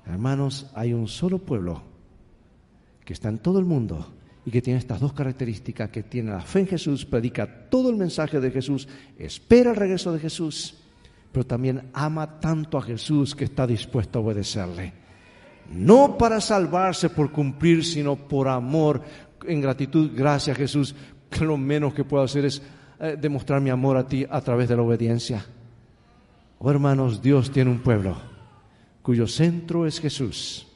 Hermanos, 0.06 0.72
hay 0.74 0.94
un 0.94 1.10
solo 1.10 1.40
pueblo 1.40 1.82
que 3.04 3.12
está 3.12 3.28
en 3.28 3.40
todo 3.40 3.60
el 3.60 3.66
mundo 3.66 4.08
y 4.46 4.52
que 4.52 4.62
tiene 4.62 4.80
estas 4.80 5.02
dos 5.02 5.12
características, 5.12 5.90
que 5.90 6.04
tiene 6.04 6.32
la 6.32 6.40
fe 6.40 6.62
en 6.62 6.68
Jesús, 6.68 7.06
predica 7.06 7.68
todo 7.70 7.90
el 7.90 7.98
mensaje 7.98 8.40
de 8.40 8.50
Jesús, 8.50 8.88
espera 9.20 9.72
el 9.72 9.76
regreso 9.76 10.14
de 10.14 10.20
Jesús, 10.20 10.78
pero 11.32 11.46
también 11.46 11.90
ama 11.94 12.40
tanto 12.40 12.78
a 12.78 12.82
Jesús 12.82 13.36
que 13.36 13.46
está 13.46 13.68
dispuesto 13.68 14.20
a 14.20 14.22
obedecerle. 14.22 14.94
No 15.72 16.18
para 16.18 16.40
salvarse 16.40 17.10
por 17.10 17.32
cumplir, 17.32 17.84
sino 17.84 18.16
por 18.16 18.48
amor, 18.48 19.02
en 19.46 19.62
gratitud, 19.62 20.12
gracias 20.16 20.56
a 20.56 20.60
Jesús, 20.60 20.96
que 21.30 21.44
lo 21.44 21.58
menos 21.58 21.94
que 21.94 22.06
puedo 22.06 22.24
hacer 22.24 22.46
es 22.46 22.62
eh, 23.00 23.18
demostrar 23.20 23.62
mi 23.62 23.70
amor 23.70 23.98
a 23.98 24.08
ti 24.08 24.26
a 24.30 24.42
través 24.42 24.70
de 24.70 24.76
la 24.76 24.82
obediencia. 24.82 25.46
Oh 26.60 26.72
hermanos, 26.72 27.22
Dios 27.22 27.52
tiene 27.52 27.70
un 27.70 27.80
pueblo 27.80 28.18
cuyo 29.08 29.26
centro 29.26 29.88
es 29.88 30.02
Jesús. 30.02 30.68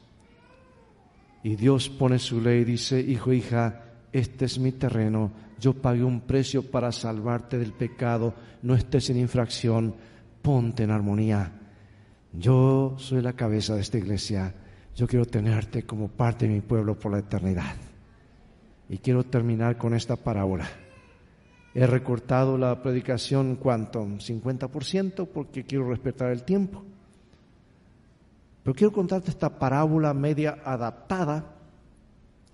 Y 1.43 1.57
Dios 1.57 1.89
pone 1.89 2.17
su 2.17 2.39
ley 2.39 2.61
y 2.61 2.63
dice, 2.63 3.01
hijo, 3.01 3.33
hija, 3.33 3.83
este 4.13 4.45
es 4.45 4.57
mi 4.57 4.71
terreno, 4.71 5.33
yo 5.59 5.73
pagué 5.73 6.05
un 6.05 6.21
precio 6.21 6.63
para 6.63 6.93
salvarte 6.93 7.57
del 7.57 7.73
pecado, 7.73 8.33
no 8.61 8.73
estés 8.73 9.09
en 9.09 9.17
infracción, 9.17 9.95
ponte 10.41 10.83
en 10.83 10.91
armonía. 10.91 11.51
Yo 12.33 12.95
soy 12.97 13.21
la 13.21 13.33
cabeza 13.33 13.75
de 13.75 13.81
esta 13.81 13.97
iglesia, 13.97 14.53
yo 14.95 15.07
quiero 15.07 15.25
tenerte 15.25 15.83
como 15.83 16.07
parte 16.07 16.47
de 16.47 16.53
mi 16.53 16.61
pueblo 16.61 16.97
por 16.97 17.11
la 17.11 17.19
eternidad. 17.19 17.75
Y 18.89 18.97
quiero 18.97 19.23
terminar 19.23 19.77
con 19.77 19.93
esta 19.93 20.15
parábola. 20.15 20.69
He 21.73 21.87
recortado 21.87 22.57
la 22.57 22.81
predicación, 22.81 23.55
¿cuánto? 23.55 24.03
50% 24.05 25.27
porque 25.27 25.63
quiero 25.63 25.89
respetar 25.89 26.31
el 26.31 26.43
tiempo. 26.43 26.83
Pero 28.63 28.75
quiero 28.75 28.91
contarte 28.91 29.31
esta 29.31 29.57
parábola 29.57 30.13
media 30.13 30.59
adaptada. 30.63 31.55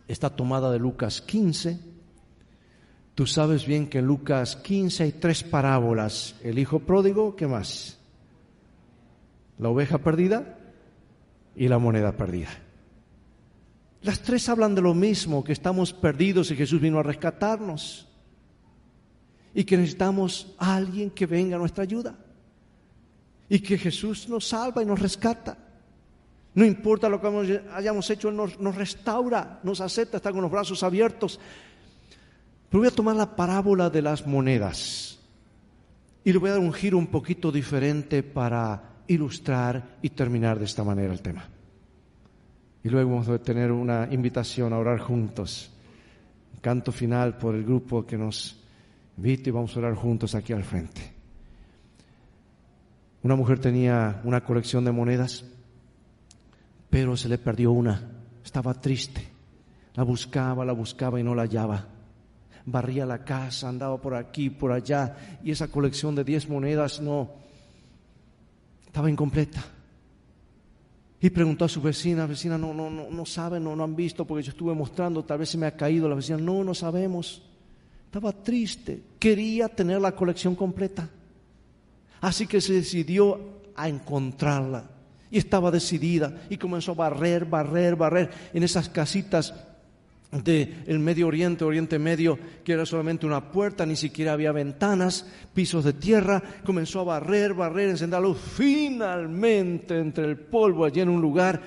Está 0.07 0.29
tomada 0.29 0.71
de 0.71 0.79
Lucas 0.79 1.21
15. 1.21 1.96
Tú 3.17 3.25
sabes 3.25 3.65
bien 3.65 3.89
que 3.89 3.97
en 3.97 4.05
Lucas 4.05 4.57
15 4.57 5.01
hay 5.01 5.11
tres 5.13 5.43
parábolas. 5.43 6.35
El 6.43 6.59
hijo 6.59 6.77
pródigo, 6.77 7.35
¿qué 7.35 7.47
más? 7.47 7.97
La 9.57 9.69
oveja 9.69 9.97
perdida 9.97 10.59
y 11.55 11.67
la 11.67 11.79
moneda 11.79 12.11
perdida. 12.11 12.49
Las 14.03 14.21
tres 14.21 14.47
hablan 14.49 14.75
de 14.75 14.83
lo 14.83 14.93
mismo, 14.93 15.43
que 15.43 15.53
estamos 15.53 15.93
perdidos 15.93 16.51
y 16.51 16.55
Jesús 16.55 16.79
vino 16.79 16.99
a 16.99 17.03
rescatarnos. 17.03 18.07
y 19.51 19.63
que 19.63 19.77
necesitamos 19.77 20.53
a 20.59 20.75
alguien 20.75 21.09
que 21.09 21.25
venga 21.25 21.55
a 21.55 21.59
nuestra 21.59 21.85
ayuda 21.85 22.15
y 23.49 23.61
que 23.61 23.79
Jesús 23.79 24.29
nos 24.29 24.47
salva 24.47 24.83
y 24.83 24.85
nos 24.85 24.99
rescata. 24.99 25.57
No 26.53 26.63
importa 26.63 27.09
lo 27.09 27.19
que 27.19 27.63
hayamos 27.73 28.07
hecho, 28.11 28.29
Él 28.29 28.35
nos, 28.35 28.59
nos 28.59 28.75
restaura, 28.75 29.59
nos 29.63 29.81
acepta, 29.81 30.17
está 30.17 30.31
con 30.31 30.43
los 30.43 30.51
brazos 30.51 30.83
abiertos. 30.83 31.39
Pero 32.69 32.79
voy 32.79 32.87
a 32.87 32.95
tomar 32.95 33.15
la 33.15 33.35
parábola 33.35 33.89
de 33.89 34.01
las 34.01 34.27
monedas 34.27 35.19
y 36.23 36.33
le 36.33 36.39
voy 36.39 36.49
a 36.49 36.53
dar 36.53 36.61
un 36.61 36.73
giro 36.73 36.97
un 36.97 37.07
poquito 37.07 37.51
diferente 37.51 38.21
para 38.21 38.97
ilustrar 39.07 39.97
y 40.01 40.09
terminar 40.09 40.59
de 40.59 40.65
esta 40.65 40.83
manera 40.83 41.13
el 41.13 41.21
tema. 41.21 41.47
Y 42.83 42.89
luego 42.89 43.11
vamos 43.11 43.29
a 43.29 43.39
tener 43.39 43.71
una 43.71 44.09
invitación 44.11 44.73
a 44.73 44.77
orar 44.77 44.99
juntos. 44.99 45.71
canto 46.59 46.91
final 46.91 47.37
por 47.37 47.55
el 47.55 47.63
grupo 47.63 48.05
que 48.05 48.17
nos 48.17 48.61
invita 49.15 49.49
y 49.49 49.51
vamos 49.53 49.75
a 49.75 49.79
orar 49.79 49.95
juntos 49.95 50.35
aquí 50.35 50.51
al 50.51 50.65
frente. 50.65 51.13
Una 53.23 53.35
mujer 53.35 53.59
tenía 53.59 54.19
una 54.25 54.43
colección 54.43 54.83
de 54.83 54.91
monedas, 54.91 55.45
pero 56.89 57.15
se 57.15 57.29
le 57.29 57.37
perdió 57.37 57.71
una. 57.71 58.01
Estaba 58.43 58.73
triste. 58.73 59.25
La 59.95 60.03
buscaba, 60.03 60.65
la 60.65 60.73
buscaba 60.73 61.19
y 61.19 61.23
no 61.23 61.33
la 61.33 61.43
hallaba. 61.43 61.96
Barría 62.69 63.05
la 63.05 63.23
casa, 63.23 63.69
andaba 63.69 63.99
por 63.99 64.13
aquí, 64.13 64.49
por 64.49 64.73
allá, 64.73 65.39
y 65.41 65.51
esa 65.51 65.69
colección 65.69 66.13
de 66.15 66.25
diez 66.25 66.49
monedas 66.49 66.99
no 66.99 67.31
estaba 68.85 69.09
incompleta. 69.09 69.63
Y 71.21 71.29
preguntó 71.29 71.65
a 71.65 71.69
su 71.69 71.81
vecina, 71.81 72.25
vecina, 72.25 72.57
no, 72.57 72.73
no, 72.73 72.89
no, 72.89 73.09
no 73.09 73.25
saben, 73.25 73.63
no, 73.63 73.75
no 73.75 73.83
han 73.83 73.95
visto, 73.95 74.25
porque 74.25 74.43
yo 74.43 74.51
estuve 74.51 74.75
mostrando, 74.75 75.23
tal 75.23 75.39
vez 75.39 75.49
se 75.49 75.57
me 75.57 75.65
ha 75.65 75.75
caído. 75.75 76.07
La 76.07 76.15
vecina, 76.15 76.37
no, 76.37 76.63
no 76.63 76.75
sabemos. 76.75 77.41
Estaba 78.05 78.31
triste, 78.31 79.01
quería 79.17 79.69
tener 79.69 79.99
la 79.99 80.11
colección 80.11 80.55
completa. 80.55 81.09
Así 82.21 82.47
que 82.47 82.61
se 82.61 82.73
decidió 82.73 83.39
a 83.75 83.87
encontrarla. 83.89 84.91
Y 85.31 85.37
estaba 85.37 85.71
decidida 85.71 86.43
y 86.49 86.57
comenzó 86.57 86.91
a 86.91 86.95
barrer, 86.95 87.45
barrer, 87.45 87.95
barrer 87.95 88.29
en 88.53 88.63
esas 88.63 88.89
casitas 88.89 89.53
del 90.31 90.99
Medio 90.99 91.27
Oriente, 91.27 91.63
Oriente 91.63 91.97
Medio, 91.99 92.37
que 92.63 92.73
era 92.73 92.85
solamente 92.85 93.25
una 93.25 93.51
puerta, 93.51 93.85
ni 93.85 93.95
siquiera 93.95 94.33
había 94.33 94.51
ventanas, 94.51 95.25
pisos 95.53 95.85
de 95.85 95.93
tierra, 95.93 96.43
comenzó 96.65 96.99
a 97.01 97.19
barrer, 97.19 97.53
barrer, 97.53 97.89
encender 97.89 98.21
luz, 98.21 98.37
finalmente 98.37 99.97
entre 99.97 100.25
el 100.25 100.37
polvo 100.37 100.85
allí 100.85 100.99
en 100.99 101.09
un 101.09 101.21
lugar, 101.21 101.61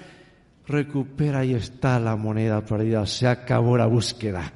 recupera 0.67 1.45
y 1.45 1.55
está 1.55 1.99
la 1.99 2.17
moneda 2.17 2.65
perdida, 2.65 3.07
se 3.07 3.27
acabó 3.27 3.77
la 3.77 3.87
búsqueda, 3.87 4.53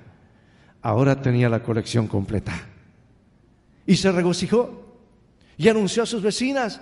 ahora 0.82 1.20
tenía 1.20 1.48
la 1.48 1.62
colección 1.62 2.06
completa. 2.06 2.52
Y 3.86 3.96
se 3.96 4.12
regocijó 4.12 4.98
y 5.56 5.68
anunció 5.68 6.02
a 6.02 6.06
sus 6.06 6.22
vecinas, 6.22 6.80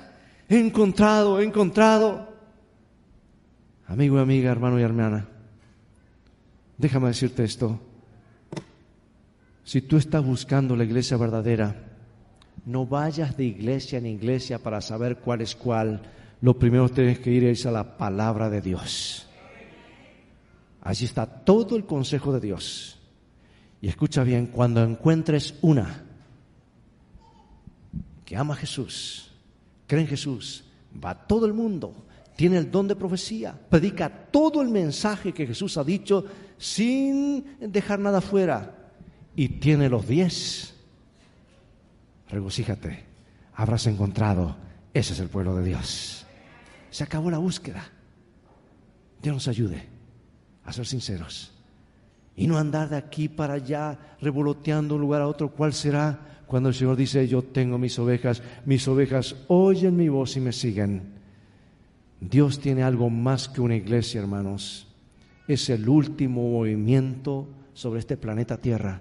he 0.49 0.59
encontrado, 0.59 1.41
he 1.41 1.45
encontrado. 1.45 2.33
Amigo 3.87 4.19
y 4.19 4.21
amiga, 4.21 4.51
hermano 4.51 4.79
y 4.79 4.83
hermana, 4.83 5.29
déjame 6.79 7.09
decirte 7.09 7.45
esto. 7.45 7.81
Si 9.65 9.83
tú 9.83 9.97
estás 9.97 10.25
buscando 10.25 10.75
la 10.77 10.85
iglesia 10.85 11.17
verdadera, 11.17 11.93
no 12.65 12.87
vayas 12.87 13.37
de 13.37 13.45
iglesia 13.45 13.99
en 13.99 14.07
iglesia 14.07 14.59
para 14.59 14.81
saber 14.81 15.19
cuál 15.19 15.41
es 15.41 15.55
cuál. 15.55 16.03
Lo 16.41 16.59
primero 16.59 16.89
que 16.89 16.95
tienes 16.95 17.19
que 17.21 17.31
ir 17.31 17.45
es 17.45 17.67
a 17.67 17.71
la 17.71 17.97
palabra 17.97 18.51
de 18.51 18.61
Dios. 18.61 19.27
Allí 20.83 21.05
está 21.05 21.27
todo 21.27 21.77
el 21.77 21.85
consejo 21.87 22.33
de 22.33 22.41
Dios. 22.41 22.99
Y 23.81 23.89
escucha 23.89 24.25
bien, 24.25 24.47
cuando 24.47 24.83
encuentres 24.83 25.55
una 25.61 26.05
que 28.25 28.37
ama 28.37 28.55
a 28.55 28.57
Jesús, 28.57 29.33
cree 29.87 30.03
en 30.03 30.09
Jesús, 30.09 30.65
va 31.05 31.11
a 31.11 31.27
todo 31.27 31.47
el 31.47 31.53
mundo, 31.53 32.07
tiene 32.37 32.59
el 32.59 32.71
don 32.71 32.89
de 32.89 32.97
profecía, 32.97 33.59
predica 33.69 34.09
todo 34.09 34.63
el 34.63 34.69
mensaje 34.69 35.33
que 35.33 35.47
Jesús 35.47 35.77
ha 35.77 35.85
dicho 35.85 36.25
sin 36.63 37.45
dejar 37.59 37.99
nada 37.99 38.21
fuera 38.21 38.89
y 39.35 39.49
tiene 39.49 39.89
los 39.89 40.07
diez. 40.07 40.77
Regocíjate, 42.29 43.05
habrás 43.53 43.89
encontrado, 43.89 44.57
ese 44.95 45.13
es 45.13 45.19
el 45.19 45.29
pueblo 45.29 45.57
de 45.57 45.65
Dios. 45.65 46.25
Se 46.89 47.03
acabó 47.03 47.33
la 47.33 47.39
búsqueda. 47.39 47.83
Dios 49.21 49.35
nos 49.35 49.49
ayude 49.49 49.89
a 50.65 50.73
ser 50.73 50.87
sinceros 50.87 51.53
y 52.37 52.47
no 52.47 52.59
andar 52.59 52.91
de 52.91 52.97
aquí 52.97 53.29
para 53.29 53.55
allá 53.55 53.99
revoloteando 54.21 54.95
un 54.95 55.01
lugar 55.01 55.23
a 55.23 55.27
otro. 55.27 55.51
¿Cuál 55.51 55.73
será? 55.73 56.45
Cuando 56.47 56.69
el 56.69 56.77
Señor 56.77 56.95
dice, 56.95 57.27
yo 57.27 57.43
tengo 57.43 57.77
mis 57.77 57.99
ovejas, 57.99 58.41
mis 58.67 58.87
ovejas 58.87 59.35
oyen 59.49 59.97
mi 59.97 60.09
voz 60.09 60.37
y 60.37 60.41
me 60.41 60.53
siguen. 60.53 61.15
Dios 62.21 62.61
tiene 62.61 62.85
algo 62.85 63.11
más 63.11 63.49
que 63.49 63.61
una 63.61 63.75
iglesia, 63.75 64.21
hermanos. 64.21 64.92
Es 65.49 65.69
el 65.71 65.89
último 65.89 66.51
movimiento 66.51 67.49
sobre 67.75 68.01
este 68.01 68.17
planeta 68.17 68.57
Tierra 68.57 69.01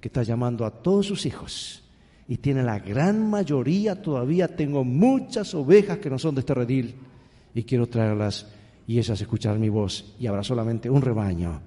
que 0.00 0.08
está 0.08 0.22
llamando 0.22 0.64
a 0.64 0.82
todos 0.82 1.06
sus 1.06 1.26
hijos. 1.26 1.84
Y 2.28 2.38
tiene 2.38 2.62
la 2.62 2.78
gran 2.78 3.28
mayoría, 3.28 4.00
todavía 4.00 4.48
tengo 4.48 4.84
muchas 4.84 5.54
ovejas 5.54 5.98
que 5.98 6.10
no 6.10 6.18
son 6.18 6.34
de 6.34 6.40
este 6.40 6.54
redil 6.54 6.94
y 7.54 7.62
quiero 7.64 7.86
traerlas 7.86 8.46
y 8.86 8.98
esas 8.98 9.20
escuchar 9.20 9.58
mi 9.58 9.68
voz. 9.68 10.14
Y 10.18 10.26
habrá 10.26 10.42
solamente 10.42 10.90
un 10.90 11.02
rebaño 11.02 11.60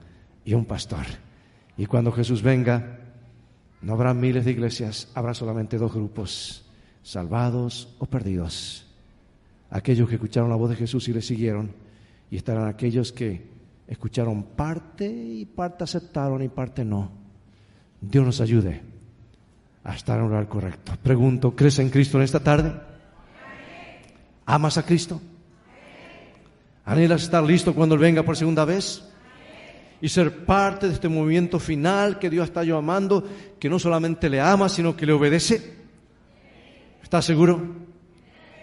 y 0.43 0.53
un 0.53 0.65
pastor. 0.65 1.05
Y 1.77 1.85
cuando 1.85 2.11
Jesús 2.11 2.41
venga, 2.41 2.99
no 3.81 3.93
habrá 3.93 4.13
miles 4.13 4.45
de 4.45 4.51
iglesias, 4.51 5.11
habrá 5.13 5.33
solamente 5.33 5.77
dos 5.77 5.93
grupos, 5.93 6.65
salvados 7.03 7.95
o 7.99 8.05
perdidos. 8.05 8.85
Aquellos 9.69 10.09
que 10.09 10.15
escucharon 10.15 10.49
la 10.49 10.55
voz 10.55 10.71
de 10.71 10.75
Jesús 10.75 11.07
y 11.07 11.13
le 11.13 11.21
siguieron, 11.21 11.71
y 12.31 12.37
estarán 12.37 12.67
aquellos 12.67 13.11
que 13.11 13.54
escucharon 13.87 14.43
parte 14.43 15.07
y 15.07 15.45
parte 15.45 15.83
aceptaron 15.83 16.41
y 16.41 16.49
parte 16.49 16.83
no. 16.83 17.11
Dios 18.01 18.25
nos 18.25 18.41
ayude 18.41 18.81
a 19.83 19.95
estar 19.95 20.17
en 20.17 20.23
un 20.23 20.29
lugar 20.29 20.47
correcto. 20.47 20.93
Pregunto, 21.01 21.55
¿crees 21.55 21.79
en 21.79 21.89
Cristo 21.89 22.17
en 22.17 22.23
esta 22.23 22.39
tarde? 22.39 22.73
¿Amas 24.45 24.77
a 24.77 24.83
Cristo? 24.83 25.21
¿Anhelas 26.85 27.23
estar 27.23 27.43
listo 27.43 27.73
cuando 27.73 27.95
Él 27.95 28.01
venga 28.01 28.23
por 28.23 28.37
segunda 28.37 28.65
vez? 28.65 29.03
y 30.01 30.09
ser 30.09 30.45
parte 30.45 30.87
de 30.87 30.93
este 30.93 31.09
movimiento 31.09 31.59
final 31.59 32.19
que 32.19 32.29
Dios 32.29 32.45
está 32.45 32.63
llamando, 32.63 33.23
que 33.59 33.69
no 33.69 33.79
solamente 33.79 34.29
le 34.29 34.41
ama, 34.41 34.69
sino 34.69 34.95
que 34.95 35.05
le 35.05 35.13
obedece? 35.13 35.73
¿Estás 37.01 37.25
seguro? 37.25 37.59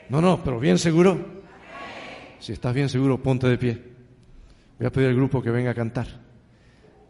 No, 0.09 0.21
no, 0.21 0.43
pero 0.45 0.61
bien 0.61 0.79
seguro. 0.79 1.43
Si 2.39 2.53
estás 2.53 2.75
bien 2.75 2.89
seguro, 2.89 3.23
ponte 3.23 3.49
de 3.49 3.59
pie. 3.59 3.92
Voy 4.83 4.89
a 4.89 4.91
pedir 4.91 5.11
al 5.11 5.15
grupo 5.15 5.41
que 5.41 5.53
venga 5.53 5.71
a 5.71 5.75
cantar. 5.75 6.09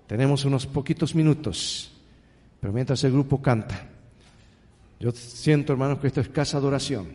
Tenemos 0.07 0.45
unos 0.45 0.67
poquitos 0.67 1.15
minutos, 1.15 1.91
pero 2.61 2.71
mientras 2.71 3.03
el 3.05 3.13
grupo 3.13 3.41
canta, 3.41 3.89
yo 5.01 5.11
siento, 5.13 5.73
hermanos, 5.73 5.99
que 5.99 6.09
esto 6.09 6.21
es 6.21 6.29
casa 6.29 6.61
de 6.61 6.67
oración. 6.67 7.07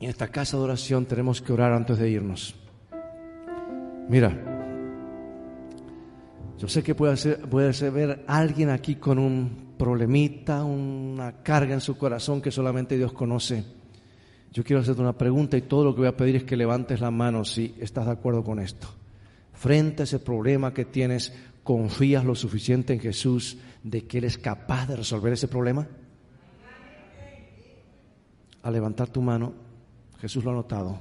Y 0.00 0.04
en 0.04 0.10
esta 0.10 0.28
casa 0.28 0.58
de 0.58 0.64
oración 0.64 1.06
tenemos 1.06 1.40
que 1.40 1.50
orar 1.54 1.72
antes 1.72 1.96
de 1.96 2.10
irnos. 2.10 2.54
Mira, 4.10 4.36
yo 6.58 6.68
sé 6.68 6.82
que 6.82 6.94
puede 6.94 7.16
ser, 7.16 7.48
puede 7.48 7.72
ser 7.72 7.90
ver 7.90 8.24
alguien 8.26 8.68
aquí 8.68 8.96
con 8.96 9.18
un 9.18 9.76
problemita, 9.78 10.62
una 10.62 11.42
carga 11.42 11.72
en 11.72 11.80
su 11.80 11.96
corazón 11.96 12.42
que 12.42 12.50
solamente 12.50 12.98
Dios 12.98 13.14
conoce. 13.14 13.79
Yo 14.52 14.64
quiero 14.64 14.82
hacerte 14.82 15.00
una 15.00 15.16
pregunta 15.16 15.56
y 15.56 15.62
todo 15.62 15.84
lo 15.84 15.94
que 15.94 16.00
voy 16.00 16.08
a 16.08 16.16
pedir 16.16 16.36
es 16.36 16.44
que 16.44 16.56
levantes 16.56 17.00
la 17.00 17.10
mano 17.10 17.44
si 17.44 17.74
estás 17.78 18.06
de 18.06 18.12
acuerdo 18.12 18.42
con 18.42 18.58
esto. 18.58 18.88
Frente 19.52 20.02
a 20.02 20.04
ese 20.04 20.18
problema 20.18 20.74
que 20.74 20.84
tienes, 20.84 21.32
¿confías 21.62 22.24
lo 22.24 22.34
suficiente 22.34 22.92
en 22.92 23.00
Jesús 23.00 23.58
de 23.84 24.06
que 24.06 24.18
Él 24.18 24.24
es 24.24 24.38
capaz 24.38 24.86
de 24.88 24.96
resolver 24.96 25.32
ese 25.32 25.46
problema? 25.46 25.86
Al 28.62 28.72
levantar 28.72 29.08
tu 29.08 29.22
mano, 29.22 29.54
Jesús 30.18 30.44
lo 30.44 30.50
ha 30.50 30.54
notado, 30.54 30.98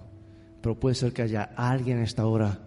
pero 0.62 0.80
puede 0.80 0.96
ser 0.96 1.12
que 1.12 1.24
haya 1.24 1.52
alguien 1.56 1.98
en 1.98 2.04
esta 2.04 2.26
hora 2.26 2.60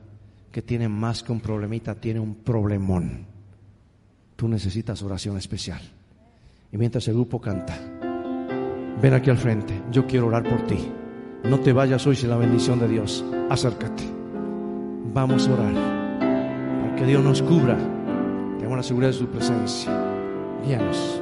que 0.50 0.62
tiene 0.62 0.88
más 0.88 1.22
que 1.22 1.32
un 1.32 1.40
problemita, 1.40 1.94
tiene 1.94 2.20
un 2.20 2.34
problemón. 2.34 3.26
Tú 4.36 4.48
necesitas 4.48 5.02
oración 5.02 5.36
especial. 5.38 5.80
Y 6.70 6.76
mientras 6.76 7.06
el 7.08 7.14
grupo 7.14 7.40
canta, 7.40 7.78
ven 9.02 9.14
aquí 9.14 9.30
al 9.30 9.36
frente, 9.36 9.82
yo 9.90 10.06
quiero 10.06 10.28
orar 10.28 10.44
por 10.44 10.62
ti. 10.62 10.78
No 11.42 11.58
te 11.58 11.72
vayas 11.72 12.06
hoy 12.06 12.14
sin 12.14 12.30
la 12.30 12.36
bendición 12.36 12.78
de 12.78 12.86
Dios. 12.86 13.24
Acércate. 13.50 14.04
Vamos 15.12 15.48
a 15.48 15.52
orar 15.52 15.74
para 15.74 16.96
que 16.96 17.04
Dios 17.04 17.22
nos 17.22 17.42
cubra. 17.42 17.76
Tenemos 18.58 18.76
la 18.76 18.82
seguridad 18.84 19.10
de 19.10 19.18
su 19.18 19.26
presencia. 19.26 19.90
Guíanos. 20.64 21.20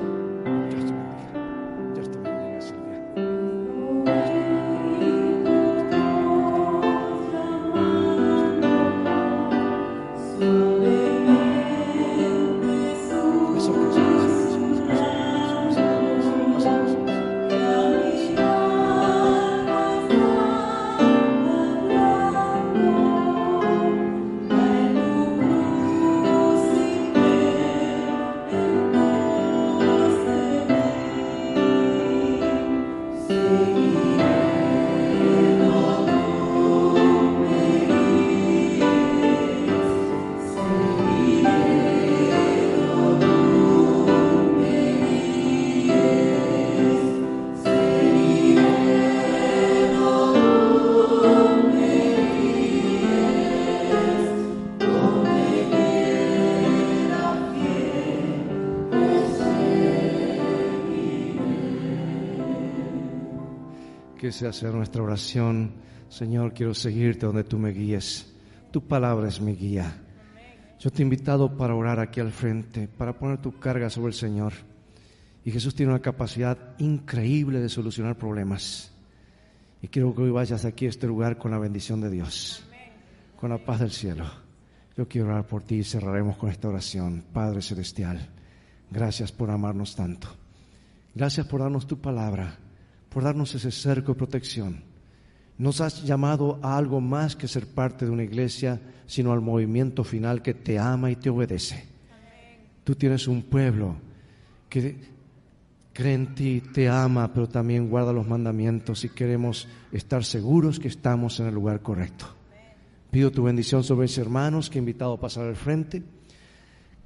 day. 33.40 33.79
Ese 64.30 64.46
hacer 64.46 64.72
nuestra 64.72 65.02
oración. 65.02 65.72
Señor, 66.08 66.54
quiero 66.54 66.74
seguirte 66.74 67.26
donde 67.26 67.44
tú 67.44 67.58
me 67.58 67.70
guíes. 67.70 68.34
Tu 68.70 68.82
palabra 68.86 69.28
es 69.28 69.40
mi 69.40 69.54
guía. 69.54 70.02
Yo 70.78 70.90
te 70.90 71.02
he 71.02 71.04
invitado 71.04 71.56
para 71.56 71.74
orar 71.74 72.00
aquí 72.00 72.20
al 72.20 72.32
frente, 72.32 72.88
para 72.88 73.18
poner 73.18 73.38
tu 73.38 73.58
carga 73.58 73.90
sobre 73.90 74.08
el 74.08 74.14
Señor. 74.14 74.54
Y 75.44 75.50
Jesús 75.50 75.74
tiene 75.74 75.92
una 75.92 76.00
capacidad 76.00 76.56
increíble 76.78 77.60
de 77.60 77.68
solucionar 77.68 78.16
problemas. 78.16 78.92
Y 79.82 79.88
quiero 79.88 80.14
que 80.14 80.22
hoy 80.22 80.30
vayas 80.30 80.64
aquí 80.64 80.86
a 80.86 80.90
este 80.90 81.06
lugar 81.06 81.36
con 81.36 81.50
la 81.50 81.58
bendición 81.58 82.00
de 82.00 82.10
Dios, 82.10 82.64
con 83.36 83.50
la 83.50 83.58
paz 83.58 83.80
del 83.80 83.90
cielo. 83.90 84.24
Yo 84.96 85.08
quiero 85.08 85.28
orar 85.28 85.46
por 85.46 85.62
ti 85.62 85.76
y 85.76 85.84
cerraremos 85.84 86.36
con 86.36 86.50
esta 86.50 86.68
oración. 86.68 87.24
Padre 87.32 87.62
Celestial, 87.62 88.28
gracias 88.90 89.32
por 89.32 89.50
amarnos 89.50 89.96
tanto. 89.96 90.28
Gracias 91.14 91.46
por 91.46 91.60
darnos 91.60 91.86
tu 91.86 92.00
palabra, 92.00 92.58
por 93.10 93.24
darnos 93.24 93.54
ese 93.54 93.70
cerco 93.70 94.12
de 94.12 94.18
protección. 94.18 94.82
Nos 95.58 95.82
has 95.82 96.02
llamado 96.04 96.58
a 96.62 96.78
algo 96.78 97.02
más 97.02 97.36
que 97.36 97.46
ser 97.46 97.66
parte 97.66 98.06
de 98.06 98.10
una 98.10 98.22
iglesia, 98.22 98.80
sino 99.06 99.32
al 99.32 99.42
movimiento 99.42 100.04
final 100.04 100.40
que 100.40 100.54
te 100.54 100.78
ama 100.78 101.10
y 101.10 101.16
te 101.16 101.28
obedece. 101.28 101.84
Tú 102.84 102.94
tienes 102.94 103.28
un 103.28 103.42
pueblo 103.42 103.96
que 104.70 104.96
cree 105.92 106.14
en 106.14 106.34
ti, 106.34 106.62
te 106.72 106.88
ama, 106.88 107.30
pero 107.34 107.46
también 107.46 107.90
guarda 107.90 108.12
los 108.12 108.26
mandamientos 108.26 109.04
y 109.04 109.10
queremos 109.10 109.68
estar 109.92 110.24
seguros 110.24 110.80
que 110.80 110.88
estamos 110.88 111.38
en 111.40 111.48
el 111.48 111.54
lugar 111.54 111.82
correcto. 111.82 112.26
Pido 113.10 113.30
tu 113.30 113.42
bendición 113.42 113.84
sobre 113.84 114.02
mis 114.02 114.16
hermanos 114.16 114.70
que 114.70 114.78
he 114.78 114.80
invitado 114.80 115.14
a 115.14 115.20
pasar 115.20 115.46
al 115.46 115.56
frente 115.56 116.02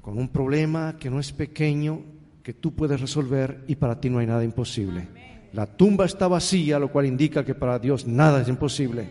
con 0.01 0.19
un 0.19 0.29
problema 0.29 0.97
que 1.01 1.09
no 1.09 1.19
es 1.19 1.33
pequeño, 1.33 2.03
que 2.43 2.53
tú 2.53 2.75
puedes 2.75 3.01
resolver 3.01 3.65
y 3.67 3.77
para 3.77 3.99
ti 3.99 4.11
no 4.11 4.19
hay 4.19 4.27
nada 4.27 4.45
imposible. 4.45 5.09
La 5.55 5.67
tumba 5.67 6.05
está 6.05 6.27
vacía, 6.27 6.81
lo 6.81 6.91
cual 6.91 7.07
indica 7.07 7.45
que 7.45 7.55
para 7.55 7.79
Dios 7.79 8.09
nada 8.09 8.43
es 8.43 8.49
imposible. 8.49 9.09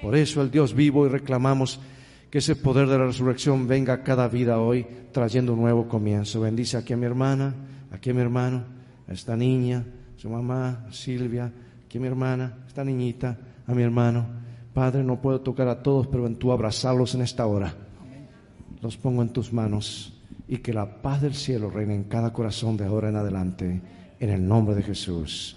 Por 0.00 0.14
eso 0.14 0.40
el 0.40 0.48
Dios 0.48 0.74
vivo 0.74 1.06
y 1.06 1.08
reclamamos 1.08 1.80
que 2.30 2.38
ese 2.38 2.54
poder 2.54 2.86
de 2.86 2.98
la 2.98 3.06
resurrección 3.06 3.66
venga 3.66 3.92
a 3.94 4.02
cada 4.04 4.28
vida 4.28 4.60
hoy 4.60 4.86
trayendo 5.10 5.54
un 5.54 5.60
nuevo 5.60 5.88
comienzo. 5.88 6.40
Bendice 6.40 6.76
aquí 6.76 6.92
a 6.92 6.96
mi 6.96 7.04
hermana, 7.04 7.52
aquí 7.90 8.10
a 8.10 8.14
mi 8.14 8.20
hermano, 8.20 8.62
a 9.08 9.12
esta 9.12 9.36
niña, 9.36 9.84
su 10.16 10.30
mamá, 10.30 10.86
Silvia, 10.92 11.52
aquí 11.84 11.98
a 11.98 12.00
mi 12.00 12.06
hermana, 12.06 12.58
esta 12.68 12.84
niñita, 12.84 13.36
a 13.66 13.74
mi 13.74 13.82
hermano. 13.82 14.24
Padre, 14.72 15.02
no 15.02 15.20
puedo 15.20 15.40
tocar 15.40 15.66
a 15.66 15.82
todos, 15.82 16.06
pero 16.06 16.28
en 16.28 16.36
tú 16.36 16.52
abrazarlos 16.52 17.16
en 17.16 17.22
esta 17.22 17.44
hora. 17.46 17.74
Los 18.80 18.96
pongo 18.96 19.20
en 19.20 19.30
tus 19.30 19.52
manos 19.52 20.16
y 20.46 20.58
que 20.58 20.72
la 20.72 21.02
paz 21.02 21.22
del 21.22 21.34
cielo 21.34 21.70
reine 21.70 21.96
en 21.96 22.04
cada 22.04 22.32
corazón 22.32 22.76
de 22.76 22.84
ahora 22.84 23.08
en 23.08 23.16
adelante. 23.16 23.82
En 24.20 24.30
el 24.30 24.46
nombre 24.46 24.76
de 24.76 24.84
Jesús. 24.84 25.56